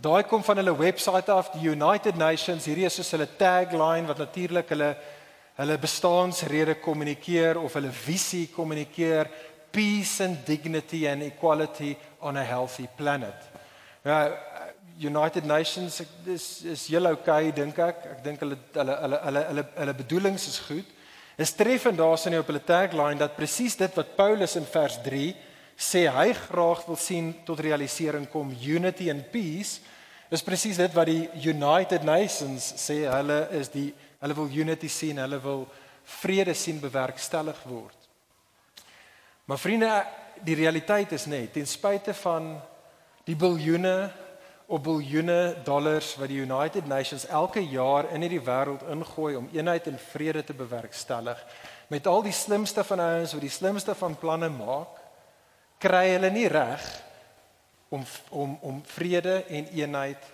[0.00, 2.64] Daai kom van hulle webwerf af, die United Nations.
[2.64, 4.94] Hierdie is soos hulle tagline wat natuurlik hulle
[5.60, 9.28] hulle bestaansrede kommunikeer of hulle visie kommunikeer
[9.72, 13.34] peace and dignity and equality on a healthy planet.
[14.04, 14.30] Ja
[15.00, 18.02] United Nations dis is heel okay dink ek.
[18.16, 20.88] Ek dink hulle hulle hulle hulle hulle hulle bedoelings is goed.
[21.40, 25.30] Is treffend daarsin op hulle tagline dat presies dit wat Paulus in vers 3
[25.80, 29.80] sê hy graag wil sien tot realisering kom unity and peace
[30.30, 33.88] is presies dit wat die United Nations sê hulle is die
[34.20, 35.64] hulle wil unity sien, hulle wil
[36.20, 37.96] vrede sien bewerkstellig word.
[39.50, 40.06] Maar vriende,
[40.46, 42.52] die realiteit is net ten spyte van
[43.26, 44.12] die biljoene
[44.70, 49.90] op biljoene dollars wat die United Nations elke jaar in hierdie wêreld ingooi om eenheid
[49.90, 51.42] en vrede te bewerkstellig
[51.90, 55.02] met al die slimste van ouens wat die slimste van planne maak
[55.82, 56.86] kry hulle nie reg
[57.90, 60.32] om om om vrede en eenheid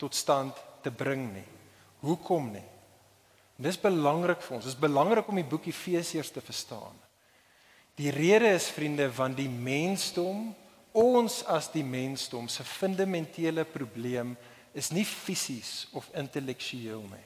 [0.00, 1.48] tot stand te bring nie.
[2.00, 2.68] Hoekom nie?
[3.60, 4.64] En dis belangrik vir ons.
[4.72, 7.04] Dis belangrik om die boek Efesiërs te verstaan.
[7.94, 10.54] Die rede is vriende van die mensdom
[10.94, 14.36] Ons as die mensdom se fundamentele probleem
[14.78, 17.24] is nie fisies of intellektueel nie.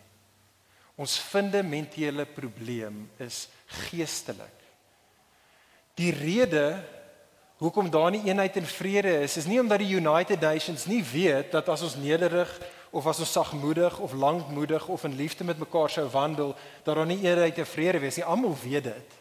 [0.96, 3.44] Ons fundamentele probleem is
[3.85, 4.64] geestelik.
[6.00, 6.81] Die rede
[7.61, 11.52] hoekom daar nie eenheid en vrede is, is nie omdat die United Nations nie weet
[11.52, 12.48] dat as ons nederig
[12.88, 16.57] of as ons sagmoedig of lankmoedig of in liefde met mekaar sou wandel,
[16.88, 18.24] dat daar nie eenheid en vrede wees nie.
[18.24, 19.18] Almal weet dit.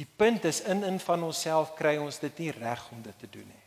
[0.00, 3.28] Die punt is in in van onsself kry ons dit nie reg om dit te
[3.28, 3.64] doen nie.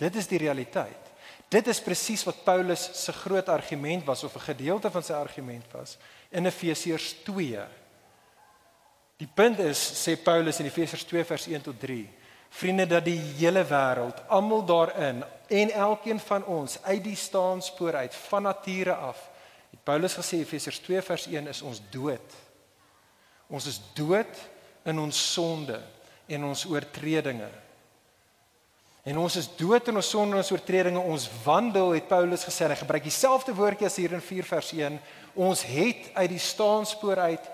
[0.00, 1.10] Dit is die realiteit.
[1.52, 5.64] Dit is presies wat Paulus se groot argument was of 'n gedeelte van sy argument
[5.72, 5.98] was
[6.30, 7.66] in Efesiërs 2.
[9.16, 12.08] Die punt is sê Paulus in Efesiërs 2 vers 1 tot 3.
[12.48, 18.14] Vriende dat die hele wêreld, almal daarin en elkeen van ons uit die staanspoor uit
[18.14, 19.30] van nature af.
[19.70, 22.34] Het Paulus gesê Efesiërs 2 vers 1 is ons dood.
[23.46, 24.55] Ons is dood
[24.86, 25.78] in ons sonde
[26.26, 27.48] en ons oortredinge.
[29.06, 30.98] En ons is dood in ons sonde en ons oortredinge.
[30.98, 34.98] Ons wandel, het Paulus gesê, hy gebruik dieselfde woordjie as hier in 4 vers 1.
[35.38, 37.50] Ons het uit die staanspoor uit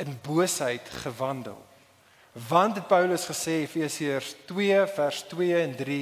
[0.00, 1.58] in boosheid gewandel.
[2.48, 6.00] Want het Paulus gesê Efesiërs 2 vers 2 en 3,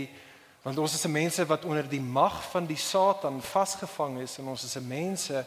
[0.62, 4.62] want ons is mense wat onder die mag van die Satan vasgevang is en ons
[4.64, 5.42] is mense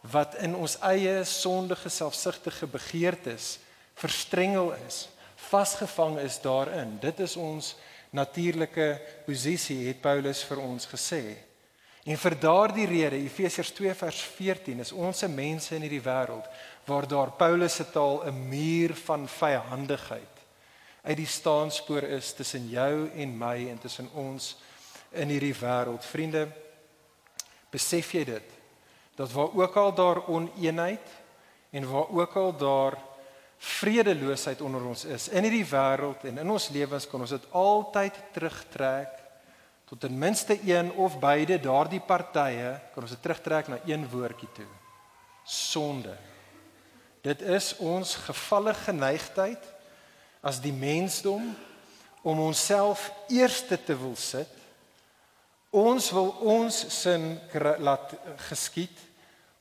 [0.00, 3.58] wat in ons eie sondige selfsugtige begeertes
[3.96, 5.06] verstrengel is,
[5.48, 6.98] vasgevang is daarin.
[7.00, 7.74] Dit is ons
[8.16, 11.22] natuurlike posisie het Paulus vir ons gesê.
[12.06, 16.46] En vir daardie rede Efesiërs 2 vers 14 is ons se mense in hierdie wêreld
[16.86, 20.36] waar daar Paulus se taal 'n muur van vyhandigheid
[21.02, 24.56] uit die staanspoor is tussen jou en my en tussen ons
[25.10, 26.04] in hierdie wêreld.
[26.04, 26.48] Vriende,
[27.70, 28.54] besef jy dit?
[29.14, 31.06] Dat waar ook al daar oneenheid
[31.70, 32.98] en waar ook al daar
[33.58, 38.18] vredeloosheid onder ons is in hierdie wêreld en in ons lewens kan ons dit altyd
[38.34, 39.22] terugtrek
[39.86, 44.48] tot ten minste een of beide daardie partye kan ons dit terugtrek na een woordjie
[44.54, 44.68] toe.
[45.46, 46.16] Sonde.
[47.22, 49.62] Dit is ons gevalle geneigtheid
[50.42, 51.54] as die mensdom
[52.26, 54.50] om onsself eerste te wil sit.
[55.70, 57.36] Ons wil ons sin
[57.78, 58.14] laat
[58.48, 58.94] geskied.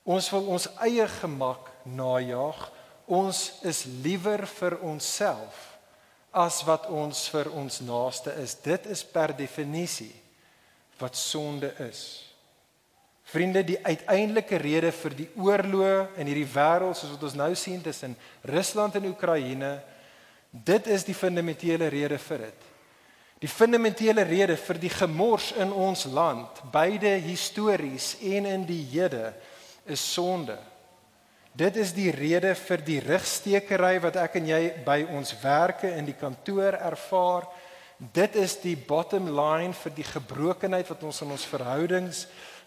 [0.06, 2.66] Ons wil ons eie gemak najag
[3.06, 5.72] ons is liewer vir onsself
[6.36, 8.58] as wat ons vir ons naaste is.
[8.60, 10.14] Dit is per definisie
[11.00, 12.26] wat sonde is.
[13.26, 17.82] Vriende, die uiteindelike rede vir die oorlog in hierdie wêreld soos wat ons nou sien
[17.82, 18.14] tussen
[18.46, 19.72] Rusland en Oekraïne,
[20.52, 22.68] dit is die fundamentele rede vir dit.
[23.42, 29.34] Die fundamentele rede vir die gemors in ons land, beide histories en in die hede,
[29.90, 30.56] is sonde.
[31.56, 36.04] Dit is die rede vir die rigstekery wat ek en jy by ons werke in
[36.04, 37.48] die kantoor ervaar.
[37.96, 42.26] Dit is die bottom line vir die gebrokenheid wat ons in ons verhoudings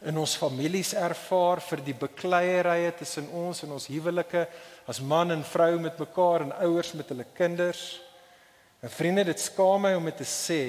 [0.09, 4.47] in ons families ervaar vir die bekleierye tussen ons en ons huwelike
[4.89, 7.99] as man en vrou met mekaar en ouers met hulle kinders.
[8.81, 10.65] En vriende, dit skaam my om dit te sê,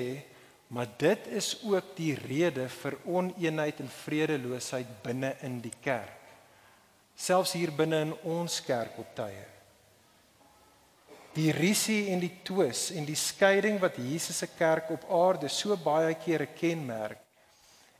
[0.73, 6.18] maar dit is ook die rede vir oneenheid en vredeloosheid binne in die kerk
[7.19, 9.45] selfs hier binne in ons kerk op tye.
[11.35, 15.75] Die risie en die twis en die skeiding wat Jesus se kerk op aarde so
[15.83, 17.19] baie kere kenmerk,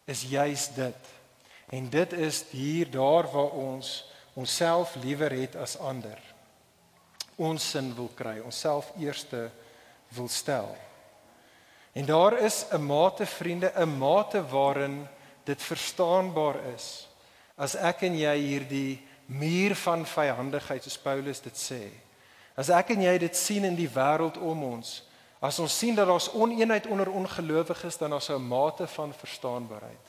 [0.09, 1.11] is juis dit.
[1.69, 3.91] En dit is hier daar waar ons
[4.39, 6.17] onsself liewer het as ander.
[7.37, 9.49] Ons sin wil kry, onsself eerste
[10.15, 10.71] wil stel.
[11.93, 15.07] En daar is 'n mate vriende, 'n mate waarin
[15.43, 17.09] dit verstaanbaar is
[17.59, 21.83] as ek en jy hierdie muur van vyhandigheid soos Paulus dit sê.
[22.57, 25.03] As ek en jy dit sien in die wêreld om ons,
[25.39, 30.05] as ons sien dat daar's oneenheid onder ongelowiges, dan is daar 'n mate van verstaanbaarheid.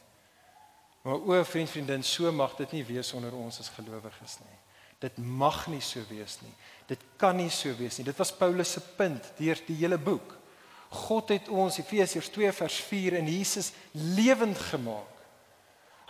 [1.03, 4.59] Maar o, vriend, vriendin, so mag dit nie wees onder ons as gelowiges nie.
[5.01, 6.53] Dit mag nie so wees nie.
[6.87, 8.05] Dit kan nie so wees nie.
[8.05, 10.37] Dit was Paulus se punt deur die hele boek.
[10.91, 15.20] God het ons Efesiërs 2 vers 4 in Jesus lewend gemaak.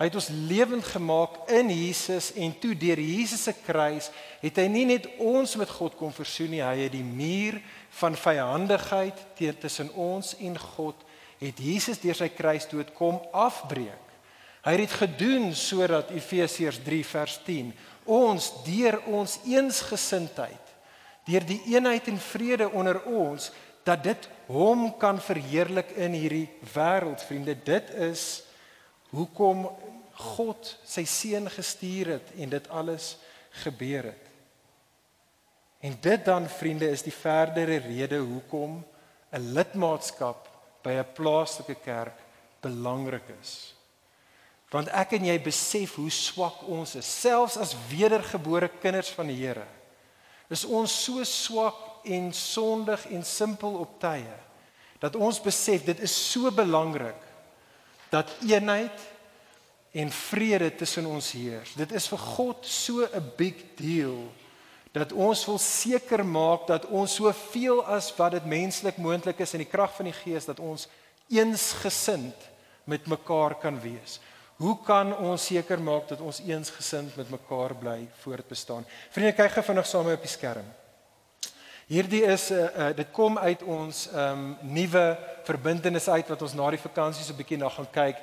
[0.00, 4.06] Hy het ons lewend gemaak in Jesus en toe deur Jesus se kruis
[4.40, 7.58] het hy nie net ons met God kom versoen nie, hy het die muur
[8.00, 9.20] van vyhandigheid
[9.60, 11.04] tussen ons en God
[11.42, 14.08] het Jesus deur sy kruisdood kom afbreek.
[14.64, 17.70] Hy het dit gedoen sodat Efesiërs 3 vers 10
[18.08, 20.76] ons deur ons eensgesindheid
[21.28, 23.52] deur die eenheid en vrede onder ons
[23.84, 28.30] dat dit hom kan verheerlik in hierdie wêreld vriende dit is
[29.10, 29.66] hoekom
[30.20, 33.16] God sy seun gestuur het en dit alles
[33.64, 34.26] gebeur het.
[35.80, 38.84] En dit dan vriende is die verdere rede hoekom
[39.32, 40.48] 'n lidmaatskap
[40.82, 42.18] by 'n plaaslike kerk
[42.60, 43.74] belangrik is.
[44.70, 47.20] Want ek en jy besef hoe swak ons is.
[47.20, 49.66] Selfs as wedergebore kinders van die Here
[50.50, 54.36] is ons so swak en sondig en simpel op tye
[54.98, 57.29] dat ons besef dit is so belangrik
[58.10, 59.08] dat eenheid
[59.90, 61.74] en vrede tussen ons heers.
[61.74, 64.30] Dit is vir God so 'n big deal
[64.92, 69.62] dat ons wil seker maak dat ons soveel as wat dit menslik moontlik is in
[69.62, 70.88] die krag van die Gees dat ons
[71.30, 72.34] eensgesind
[72.84, 74.18] met mekaar kan wees.
[74.56, 78.84] Hoe kan ons seker maak dat ons eensgesind met mekaar bly voortbestaan?
[79.10, 80.66] Vriende, kyk gou vinnig saam op die skerm.
[81.90, 86.42] Hierdie is 'n uh, uh, dit kom uit ons ehm um, nuwe verbintenis uit wat
[86.42, 88.16] ons na die vakansie so 'n bietjie na gaan kyk.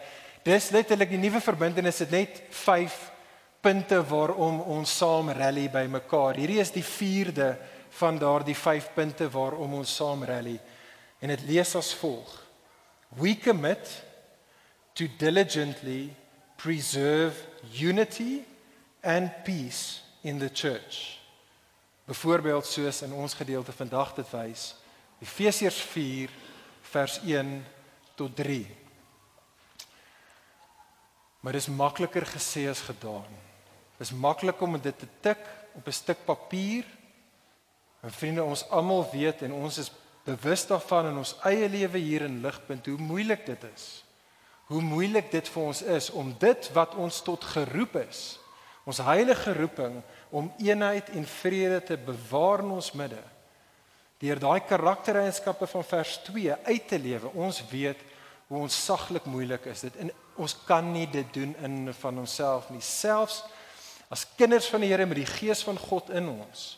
[0.44, 3.12] Dis letterlik die nuwe verbintenis het net 5
[3.60, 6.40] punte waarom ons saam rally by mekaar.
[6.40, 7.58] Hierdie is die 4de
[7.90, 10.60] van daardie 5 punte waarom ons saam rally.
[11.20, 12.44] En dit lees as volg:
[13.20, 14.04] We commit
[14.94, 16.16] to diligently
[16.56, 17.36] preserve
[17.74, 18.46] unity
[19.04, 21.20] and peace in the church.
[22.08, 24.76] Byvoorbeeld soos in ons gedeelte vandag dit wys,
[25.20, 26.32] Efesiërs 4
[26.92, 27.52] vers 1
[28.16, 28.62] tot 3.
[31.44, 33.28] Maar dis makliker gesê as gedaan.
[33.98, 35.42] Dis maklik om dit te tik
[35.76, 36.86] op 'n stuk papier.
[38.02, 39.92] En vriende, ons almal weet en ons is
[40.24, 44.08] bewus daarvan in ons eie lewe hier in Ligpunt hoe moeilik dit is
[44.68, 48.40] hoe moeilik dit vir ons is om dit wat ons tot geroep is,
[48.88, 53.22] ons heilige roeping om eenheid en vrede te bewaar in ons midde.
[54.18, 57.32] Deur daai karaktereienskappe van vers 2 uit te lewe.
[57.38, 58.00] Ons weet
[58.48, 62.70] hoe ons saglik moeilik is dit en ons kan nie dit doen in van onsself
[62.70, 62.82] nie.
[62.82, 63.44] Selfs
[64.10, 66.78] as kinders van die Here met die gees van God in ons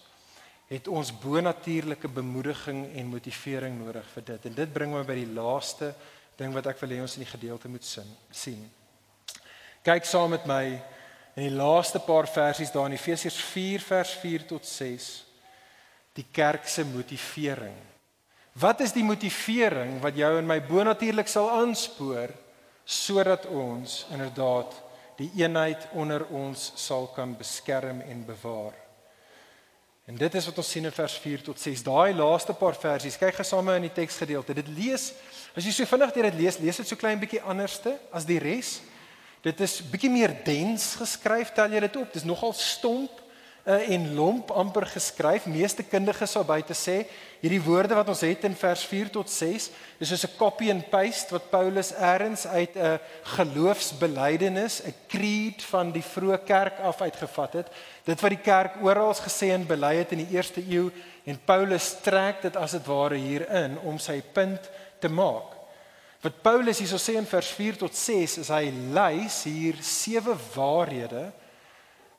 [0.70, 4.44] het ons bonatuurlike bemoediging en motivering nodig vir dit.
[4.46, 5.96] En dit bring my by die laaste
[6.38, 8.62] ding wat ek wil hê ons in die gedeelte moet sin, sien.
[9.86, 10.78] Kyk saam met my
[11.40, 15.08] in die laaste paar versies daar in Efesiërs 4 vers 4 tot 6
[16.18, 17.78] die kerk se motivering.
[18.60, 22.34] Wat is die motivering wat jou en my bonatuurlik sal aanspoor
[22.84, 24.76] sodat ons inderdaad
[25.20, 28.76] die eenheid onder ons sal kan beskerm en bewaar?
[30.10, 31.86] En dit is wat ons sien in vers 4 tot 6.
[31.86, 33.16] Daai laaste paar versies.
[33.22, 34.58] Kyk gesame in die teksgedeelte.
[34.58, 35.14] Dit lees
[35.56, 38.42] as jy so vinnig deur dit lees, lees dit so klein bietjie anderste as die
[38.42, 38.80] res.
[39.42, 42.10] Dit is bietjie meer dens geskryf, tel jy dit op.
[42.12, 43.22] Dit is nogal stomp
[43.64, 45.46] uh, en lomp amper geskryf.
[45.48, 47.06] Meeste kundiges sal buite sê
[47.40, 49.70] hierdie woorde wat ons het in vers 4 tot 6
[50.04, 53.00] is soos 'n copy and paste wat Paulus eers uit 'n
[53.38, 57.68] geloofsbelijdenis, 'n creed van die vroeë kerk af uitgevat het.
[58.04, 60.92] Dit wat die kerk oral gesê en bely het in die eerste eeu
[61.24, 65.59] en Paulus trek dit as dit ware hierin om sy punt te maak.
[66.20, 71.30] Wat Paulus hierso sê in vers 4 tot 6 is hy lys hier sewe waarhede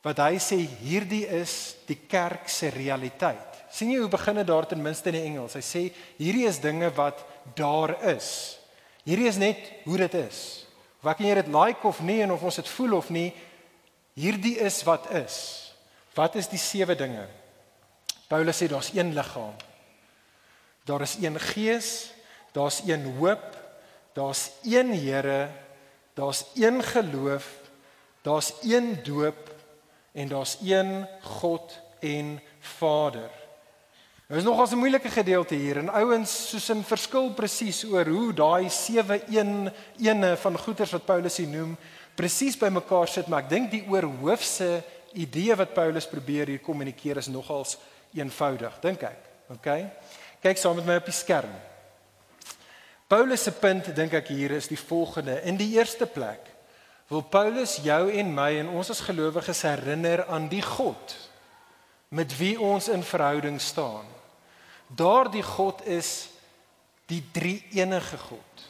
[0.01, 3.47] wat hy sê hierdie is die kerk se realiteit.
[3.71, 5.55] sien jy hoe begin dit daar ten minste in die Engels?
[5.55, 5.83] Hy sê
[6.19, 7.21] hierdie is dinge wat
[7.55, 8.59] daar is.
[9.05, 10.65] Hierdie is net hoe dit is.
[11.05, 13.29] Wat kan jy dit like of nie en of ons dit voel of nie?
[14.17, 15.37] Hierdie is wat is.
[16.17, 17.29] Wat is die sewe dinge?
[18.33, 19.55] Paulus sê daar's een liggaam.
[20.89, 22.11] Daar is een gees,
[22.57, 23.60] daar's een hoop,
[24.13, 25.49] daar's een Here,
[26.15, 27.47] daar's een geloof,
[28.23, 29.55] daar's een doop
[30.13, 33.31] en daar's een God en Vader.
[34.27, 38.33] Dit is nogals 'n moeilike gedeelte hier en ouens soos in verskil presies oor hoe
[38.33, 41.77] daai sewe een ene van goeders wat Paulus hier noem
[42.15, 44.83] presies bymekaar sit, maar ek dink die oorhoofse
[45.13, 47.79] idee wat Paulus probeer hier kommunikeer is nogals
[48.15, 49.19] eenvoudig, dink ek.
[49.51, 49.69] OK.
[50.41, 51.70] Kyk saam met my op die skerm.
[53.11, 55.41] Paulus se punt dink ek hier is die volgende.
[55.43, 56.47] In die eerste plek
[57.11, 61.17] wil Paulus jou en my en ons as gelowiges herinner aan die God
[62.15, 64.07] met wie ons in verhouding staan.
[64.87, 66.29] Daardie God is
[67.11, 68.63] die drie enige God.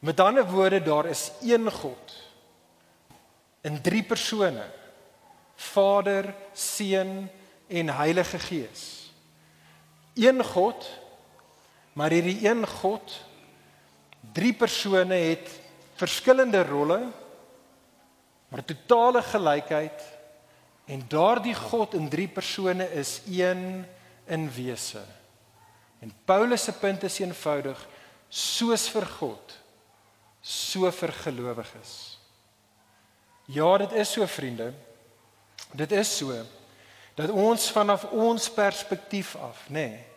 [0.00, 2.16] Met ander woorde, daar is een God
[3.64, 4.64] in drie persone.
[5.56, 7.28] Vader, Seun
[7.68, 9.12] en Heilige Gees.
[10.16, 10.88] Een God,
[11.92, 13.20] maar hierdie een God
[14.34, 15.50] drie persone het
[15.98, 17.00] verskillende rolle
[18.50, 20.02] maar totale gelykheid
[20.84, 23.84] en daardie God in drie persone is een
[24.26, 25.02] in wese.
[25.98, 27.78] En Paulus se punt is eenvoudig:
[28.28, 29.56] soos vir God,
[30.40, 32.18] so vir gelowiges.
[33.46, 34.72] Ja, dit is so vriende.
[35.72, 36.36] Dit is so
[37.14, 40.13] dat ons vanaf ons perspektief af, nê, nee,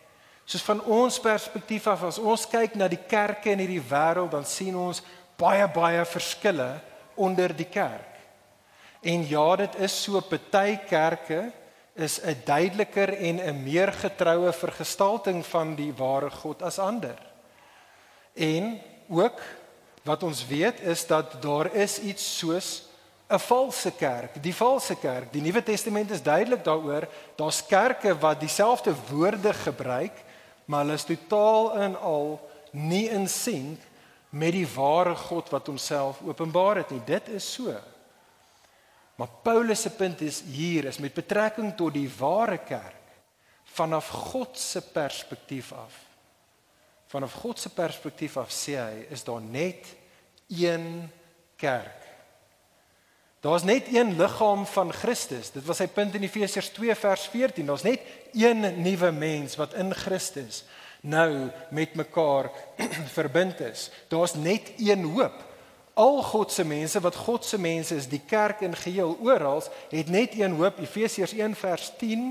[0.48, 4.46] soos van ons perspektief af as ons kyk na die kerke in hierdie wêreld, dan
[4.48, 5.02] sien ons
[5.38, 6.70] baie baie verskille
[7.20, 8.16] onder die kerk.
[9.04, 11.50] En ja, dit is so party kerke
[11.98, 17.18] is 'n duideliker en 'n meer getroue vergestalting van die ware God as ander.
[18.34, 19.40] En ook
[20.02, 22.88] wat ons weet is dat daar is iets soos
[23.28, 25.32] 'n valse kerk, die valse kerk.
[25.32, 27.08] Die Nuwe Testament is duidelik daaroor.
[27.36, 30.12] Daar's kerke wat dieselfde woorde gebruik,
[30.68, 32.34] maar hulle is totaal en al
[32.76, 33.80] nie in sink
[34.36, 37.00] met die ware God wat homself openbaar het nie.
[37.08, 37.72] Dit is so.
[39.16, 42.94] Maar Paulus se punt is hier is met betrekking tot die ware kerk
[43.78, 45.94] vanaf God se perspektief af.
[47.08, 49.86] Vanaf God se perspektief af sê hy is daar net
[50.48, 51.08] een
[51.56, 52.07] kerk.
[53.40, 55.50] Daar's net een liggaam van Christus.
[55.54, 57.66] Dit was sy punt in Efesiërs 2 vers 14.
[57.66, 58.00] Daar's net
[58.32, 60.64] een nuwe mens wat in Christus
[61.00, 62.50] nou met mekaar
[63.18, 63.90] verbind is.
[64.08, 65.46] Daar's net een hoop
[65.98, 70.10] al God se mense wat God se mense is, die kerk in geheel oral, het
[70.14, 72.28] net een hoop, Efesiërs 1 vers 10,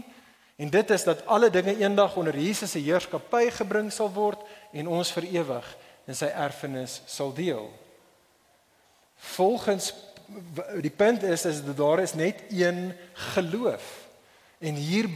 [0.56, 4.40] en dit is dat alle dinge eendag onder Jesus se heerskappy gebring sal word
[4.72, 5.68] en ons vir ewig
[6.08, 7.68] in sy erfenis sal deel.
[9.36, 9.92] Volgens
[10.82, 14.08] die punt is is dat daar is net een geloof.
[14.58, 15.10] En hier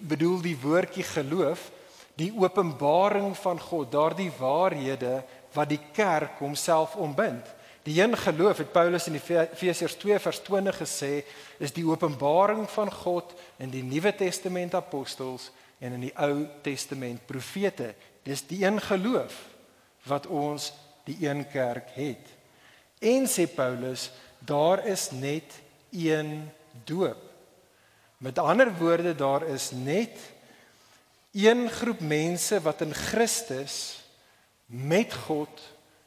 [0.00, 1.70] bedoel die woordjie geloof
[2.14, 7.46] die openbaring van God, daardie waarhede wat die kerk homself ombind.
[7.84, 11.24] Die een geloof het Paulus in Efesiërs 2 vers 20 gesê
[11.58, 17.26] is die openbaring van God in die Nuwe Testament apostels en in die Ou Testament
[17.26, 17.92] profete.
[18.22, 19.36] Dis die een geloof
[20.08, 20.72] wat ons
[21.04, 22.30] die een kerk het.
[23.04, 24.08] En sê Paulus,
[24.44, 26.50] daar is net een
[26.84, 27.22] doop.
[28.16, 30.18] Met ander woorde, daar is net
[31.32, 34.04] een groep mense wat in Christus
[34.66, 35.60] met God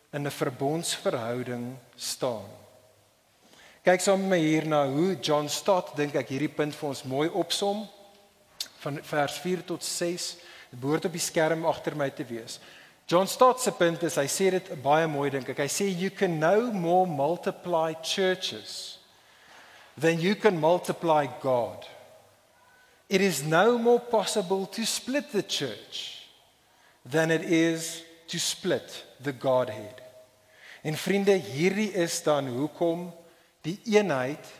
[0.09, 2.45] in 'n verbondsverhouding staan.
[3.81, 7.03] Kyk saam met my hier na hoe John Stott dink ek hierdie punt vir ons
[7.03, 7.87] mooi opsom
[8.79, 10.35] van vers 4 tot 6.
[10.69, 12.59] Dit behoort op die skerm agter my te wees.
[13.07, 15.61] John Stott se punt is hy sê dit baie mooi dink ek.
[15.63, 18.99] Hy sê you can no more multiply churches
[19.95, 21.87] than you can multiply God.
[23.07, 26.27] It is no more possible to split the church
[27.05, 30.03] than it is to split the Godhead.
[30.83, 33.07] En vriende, hierdie is dan hoekom
[33.63, 34.51] die eenheid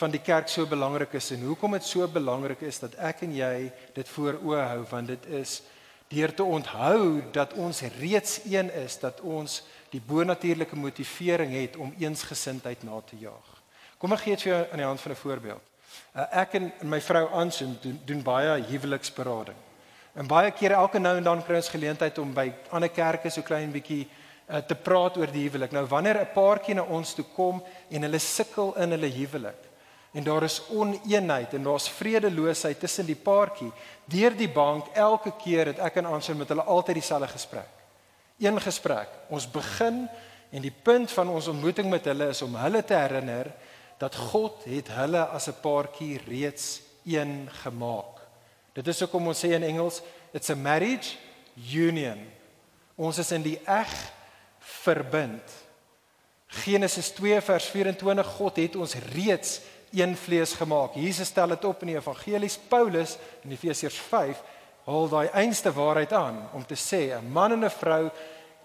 [0.00, 3.36] van die kerk so belangrik is en hoekom dit so belangrik is dat ek en
[3.36, 5.60] jy dit voor oë hou want dit is
[6.10, 9.60] deur te onthou dat ons reeds een is dat ons
[9.92, 13.50] die bonatuurlike motivering het om eensgesindheid na te jaag.
[13.98, 15.62] Kom ek gee dit vir jou aan die hand van 'n voorbeeld.
[16.14, 19.56] Uh, ek en my vrou Anson doen, doen baie huweliksberading.
[20.14, 23.42] En baie kere elke nou en dan kry ons geleentheid om by ander kerke so
[23.42, 24.08] klein bietjie
[24.48, 25.72] uh, te praat oor die huwelik.
[25.72, 29.69] Nou wanneer 'n paartjie na ons toe kom en hulle sukkel in hulle huwelik
[30.12, 33.70] en daar is oneenheid en daar's vredeloosheid tussen die paartjie,
[34.10, 37.70] deur die bank elke keer het ek en Anson met hulle altyd dieselfde gesprek.
[38.40, 39.08] Een gesprek.
[39.28, 40.08] Ons begin
[40.50, 43.52] en die punt van ons ontmoeting met hulle is om hulle te herinner
[44.00, 48.18] dat God het hulle as 'n paartjie reeds een gemaak.
[48.72, 50.02] Dit is hoekom ons sê in Engels
[50.32, 51.16] it's a marriage
[51.72, 52.18] union.
[52.96, 53.92] Ons is in die eg
[54.58, 55.52] verbind.
[56.46, 59.60] Genesis 2 vers 24 God het ons reeds
[59.92, 60.94] een vlees gemaak.
[60.94, 62.58] Jesus stel dit op in die evangelies.
[62.68, 64.42] Paulus in Efesiërs 5
[64.84, 68.10] haal daai einste waarheid aan om te sê 'n man en 'n vrou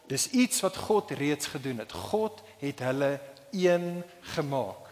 [0.08, 1.92] dis iets wat God reeds gedoen het.
[1.92, 3.20] God het hulle
[3.52, 4.86] een gemaak.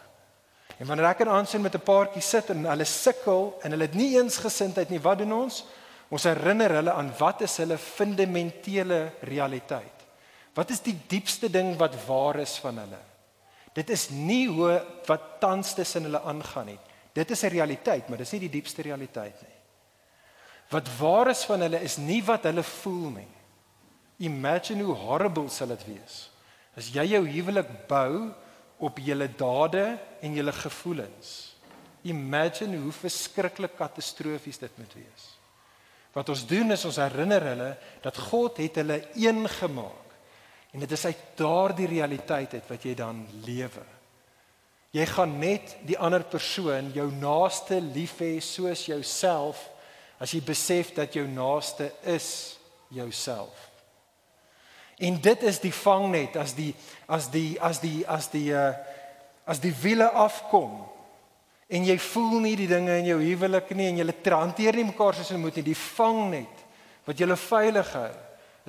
[0.78, 3.94] En wanneer ek en aansien met 'n paartjie sit en hulle sukkel en hulle het
[3.94, 5.64] nie eens gesindheid nie, wat doen ons?
[6.08, 9.92] Ons herinner hulle aan wat is hulle fundamentele realiteit.
[10.54, 13.13] Wat is die diepste ding wat waar is van hulle?
[13.74, 16.78] Dit is nie hoe wat tans tussen hulle aangaan nie.
[17.12, 19.58] Dit is 'n realiteit, maar dis nie die diepste realiteit nie.
[20.70, 23.32] Wat waar is van hulle is nie wat hulle voel nie.
[24.18, 26.30] Imagine hoe horrible sal dit wees
[26.76, 28.32] as jy jou huwelik bou
[28.82, 31.54] op julle dade en julle gevoelens.
[32.04, 35.28] Imagine hoe verskriklik katastrofies dit moet wees.
[36.14, 37.70] Wat ons doen is ons herinner hulle
[38.04, 40.03] dat God het hulle een gemaak.
[40.74, 43.84] En dit is uit daardie realiteit uit wat jy dan lewe.
[44.94, 49.68] Jy gaan net die ander persoon, jou naaste lief hê soos jouself
[50.22, 52.58] as jy besef dat jou naaste is
[52.94, 53.70] jouself.
[55.02, 56.72] En dit is die vangnet as die
[57.10, 58.74] as die as die as die uh
[59.44, 60.78] as die wiele afkom
[61.68, 65.16] en jy voel nie die dinge in jou huwelik nie en julle hanteer nie mekaar
[65.16, 66.62] soos hulle moet nie die vangnet
[67.04, 68.12] wat julle veilig hou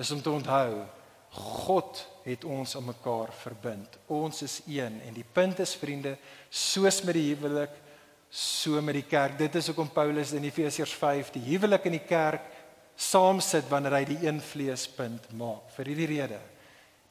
[0.04, 0.82] is om te onthou
[1.36, 6.16] God het ons aan mekaar verbind ons is een en die punt is vriende
[6.50, 7.74] soos met die huwelik
[8.30, 12.06] so met die kerk dit is hoekom Paulus in Efesiërs 5 die huwelik in die
[12.08, 12.52] kerk
[12.96, 15.68] saam sit wanneer hy die een vleespunt maak.
[15.76, 16.40] Vir hierdie rede.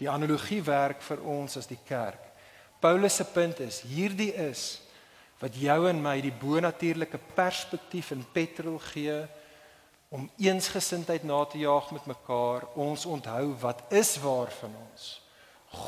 [0.01, 2.21] Die analogie werk vir ons as die kerk.
[2.81, 4.81] Paulus se punt is hierdie is
[5.39, 9.21] wat jou en my die bonatuurlike perspektief in petrol gee
[10.15, 12.63] om eensgesindheid na te jaag met mekaar.
[12.79, 15.09] Ons onthou wat is waar van ons.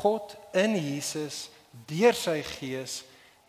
[0.02, 1.46] God in Jesus
[1.88, 3.00] deur sy gees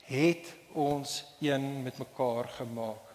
[0.07, 3.05] het ons een met mekaar gemaak.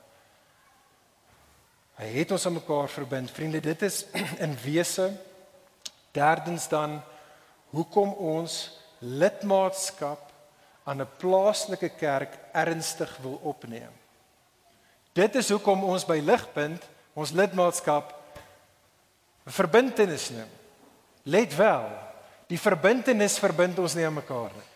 [1.95, 3.33] Hy het ons aan mekaar verbind.
[3.33, 4.05] Vriende, dit is
[4.45, 5.09] in wese
[6.13, 7.01] derdens dan
[7.73, 10.33] hoekom ons lidmaatskap
[10.85, 13.93] aan 'n plaaslike kerk ernstig wil opneem.
[15.13, 16.83] Dit is hoekom ons by Ligpunt
[17.15, 18.13] ons lidmaatskap
[19.47, 20.51] verbintenis neem.
[21.25, 21.89] Let wel,
[22.51, 24.71] die verbintenis verbind ons nie aan mekaar nie.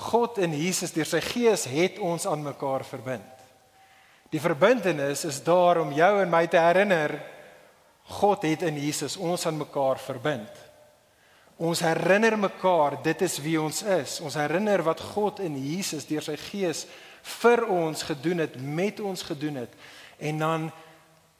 [0.00, 3.36] God en Jesus deur sy gees het ons aan mekaar verbind.
[4.30, 7.18] Die verbintenis is daar om jou en my te herinner
[8.10, 10.50] God het in Jesus ons aan mekaar verbind.
[11.60, 14.16] Ons herinner mekaar dit is wie ons is.
[14.24, 16.86] Ons herinner wat God in Jesus deur sy gees
[17.42, 19.74] vir ons gedoen het, met ons gedoen het.
[20.18, 20.70] En dan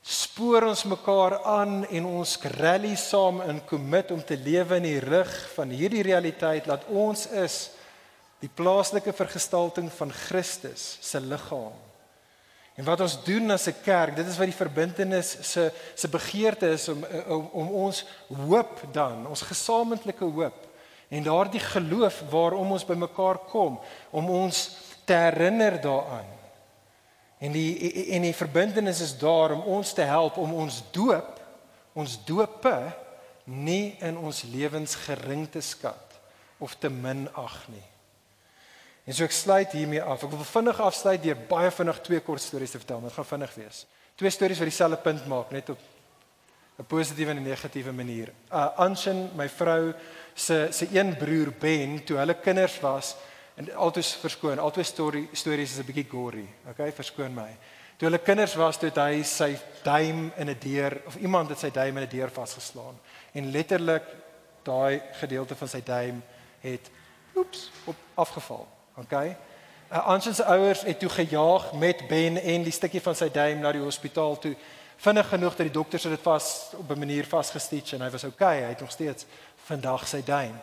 [0.03, 5.03] spoor ons mekaar aan en ons rally saam in commit om te lewe in die
[5.05, 7.59] rig van hierdie realiteit dat ons is
[8.41, 11.77] die plaaslike vergestalting van Christus se liggaam.
[12.81, 16.71] En wat ons doen as 'n kerk, dit is wat die verbintenis se se begeerte
[16.73, 20.67] is om, om om ons hoop dan, ons gesamentlike hoop
[21.09, 23.81] en daardie geloof waarom ons bymekaar kom
[24.11, 26.40] om ons te herinner daaraan.
[27.41, 27.73] En die
[28.13, 31.39] en die verbintenis is daar om ons te help om ons doop,
[31.97, 32.75] ons doope
[33.45, 36.19] nie in ons lewens gering te skat
[36.61, 37.87] of te minag nie.
[39.09, 40.27] En so ek sluit hiermee af.
[40.27, 43.01] Ek wil vinnig afsluit deur baie vinnig twee kort stories te vertel.
[43.09, 43.87] Dit gaan vinnig wees.
[44.21, 45.81] Twee stories wat dieselfde punt maak, net op
[46.81, 48.33] 'n positiewe en 'n negatiewe manier.
[48.53, 49.95] Uh Anshin, my vrou
[50.35, 53.17] se se een broer Ben, toe hulle kinders was
[53.61, 56.47] en altoos verskoon, altoos storie stories is 'n bietjie gory.
[56.71, 57.51] Okay, verskoon my.
[57.97, 61.71] Toe hulle kinders was, toe hy sy duim in 'n deur of iemand het sy
[61.71, 62.99] duim in 'n deur vasgeslaan
[63.33, 64.05] en letterlik
[64.63, 66.23] daai gedeelte van sy duim
[66.61, 66.91] het
[67.37, 68.69] oeps op afgeval.
[68.97, 69.37] Okay.
[69.93, 73.61] Uh, Ansel se ouers het toe gejaag met Ben en die stukkie van sy duim
[73.61, 74.57] na die hospitaal toe.
[74.97, 78.63] Vinnig genoeg dat die dokters dit vas op 'n manier vasgestitch en hy was okay.
[78.63, 79.27] Hy het nog steeds
[79.65, 80.61] vandag sy duim.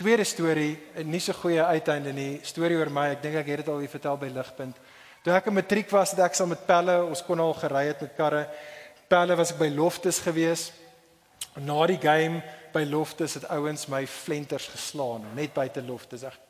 [0.00, 2.40] Tweede storie, nie so goeie uiteinde nie.
[2.48, 3.10] Storie oor my.
[3.12, 4.78] Ek dink ek het dit al hier vertel by Ligpunt.
[5.22, 8.00] Toe ek in matriek was, het ek saam met Pelle, ons kon al gery het
[8.02, 8.46] met karre.
[9.12, 10.70] Pelle was ek by Loftus gewees.
[11.60, 12.40] Na die game
[12.72, 16.24] by Loftus het ouens my flenters geslaan net buite Loftus.
[16.24, 16.40] Ek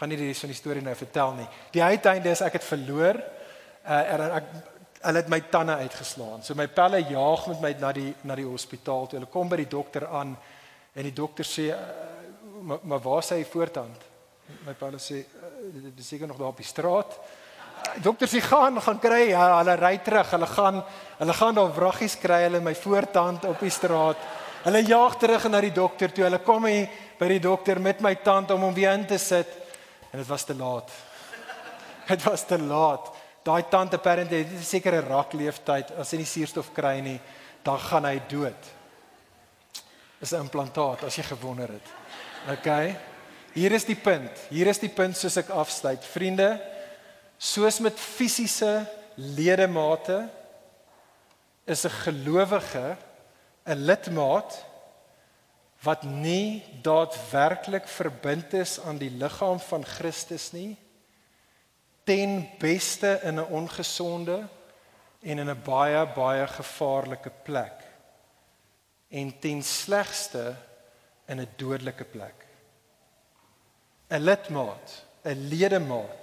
[0.00, 1.48] gaan nie die res van die storie nou vertel nie.
[1.70, 3.22] Die uiteinde is ek het verloor.
[3.86, 4.52] Uh en ek
[5.00, 6.42] hulle het my tande uitgeslaan.
[6.42, 9.20] So my pelle jaag met my na die na die hospitaal toe.
[9.20, 10.34] Hulle kom by die dokter aan
[10.90, 11.78] en die dokter sê uh,
[12.62, 14.08] maar, maar waar is hy voortand?
[14.66, 17.16] My pelle sê uh, dit is seker nog daar op die straat.
[17.94, 19.30] Die dokter sê gaan gaan kry.
[19.30, 20.30] Ja, hulle ry terug.
[20.34, 20.82] Hulle gaan
[21.20, 24.20] hulle gaan daar wraggies kry hulle my voortand op die straat.
[24.64, 26.26] Hulle jaag terug na die dokter toe.
[26.26, 26.90] Hulle kom hier
[27.20, 29.48] by die dokter met my tand om hom weer in te sit
[30.10, 30.90] en dit was te laat.
[32.10, 33.12] Dit was te laat.
[33.46, 37.20] Daai tante parent het 'n rak leeftyd as hy nie suurstof kry nie,
[37.62, 38.60] dan gaan hy dood.
[40.20, 41.99] Is 'n implantaat as jy gewonder het.
[42.48, 42.96] OK.
[43.52, 44.30] Hier is die punt.
[44.48, 46.04] Hier is die punt soos ek afsluit.
[46.06, 46.54] Vriende,
[47.36, 48.86] soos met fisiese
[49.16, 50.28] ledemate
[51.66, 52.96] is 'n gelowige
[53.66, 54.64] 'n lidmaat
[55.82, 60.76] wat nie daadwerklik verbind is aan die liggaam van Christus nie
[62.04, 64.48] ten beste in 'n ongesonde
[65.22, 67.90] en in 'n baie baie gevaarlike plek.
[69.10, 70.54] en ten slegste
[71.30, 72.46] in 'n dodelike plek.
[74.10, 76.22] 'n Lidmaat, 'n ledemaat.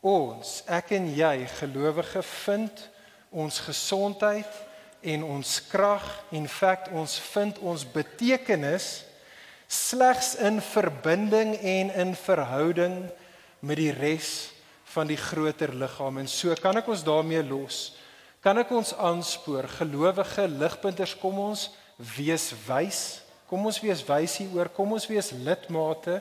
[0.00, 2.88] Ons, ek en jy gelowige vind
[3.30, 4.52] ons gesondheid
[5.00, 9.04] en ons krag en feit ons vind ons betekenis
[9.70, 13.06] slegs in verbinding en in verhouding
[13.60, 14.50] met die res
[14.90, 17.92] van die groter liggaam en so kan ek ons daarmee los.
[18.42, 21.68] Kan ek ons aanspoor gelowige ligpunters kom ons
[22.16, 23.19] wees wys.
[23.50, 24.68] Kom ons wees wys hieroor.
[24.70, 26.20] Kom ons wees lidmate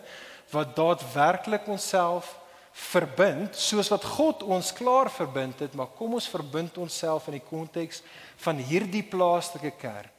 [0.50, 2.34] wat daadwerklik onsself
[2.74, 7.46] verbind soos wat God ons klaar verbind het, maar kom ons verbind onsself in die
[7.46, 8.02] konteks
[8.42, 10.16] van hierdie plaaslike kerk.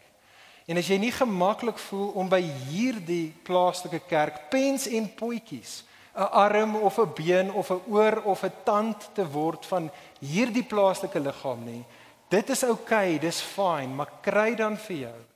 [0.71, 5.83] En as jy nie gemaklik voel om by hierdie plaaslike kerk pens en potjies
[6.15, 9.91] 'n arm of 'n been of 'n oor of 'n tand te word van
[10.21, 11.85] hierdie plaaslike liggaam nie.
[12.29, 15.30] Dit is oukei, okay, dis fyn, maar kry dan vir jou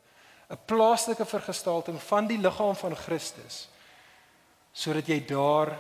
[0.51, 3.69] 'n plaaslike vergestalting van die liggaam van Christus
[4.75, 5.71] sodat jy daar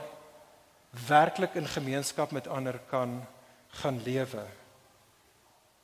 [1.09, 3.27] werklik in gemeenskap met ander kan
[3.69, 4.45] gaan lewe.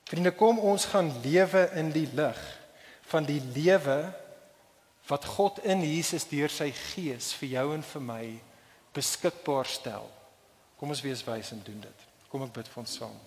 [0.06, 2.38] Vriende, kom ons gaan lewe in die lig
[3.10, 4.12] van die lewe
[5.10, 8.24] wat God in Jesus deur sy gees vir jou en vir my
[8.94, 10.06] beskikbaar stel.
[10.78, 12.06] Kom ons wees wys en doen dit.
[12.30, 13.18] Kom ek bid vir ons saam.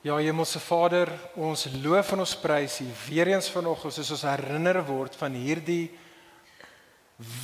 [0.00, 4.78] Ja, Hemelse Vader, ons loof en ons prys U weer eens vanoggend soos ons herinner
[4.88, 5.90] word van hierdie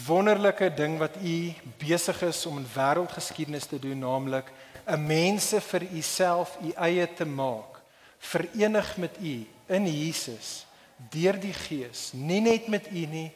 [0.06, 1.34] wonderlike ding wat U
[1.76, 4.48] besig is om in wêreldgeskiedenis te doen, naamlik
[4.88, 7.82] 'n mense vir u self u eie te maak
[8.18, 10.64] verenig met u in Jesus
[11.12, 13.32] deur die gees nie net met u nie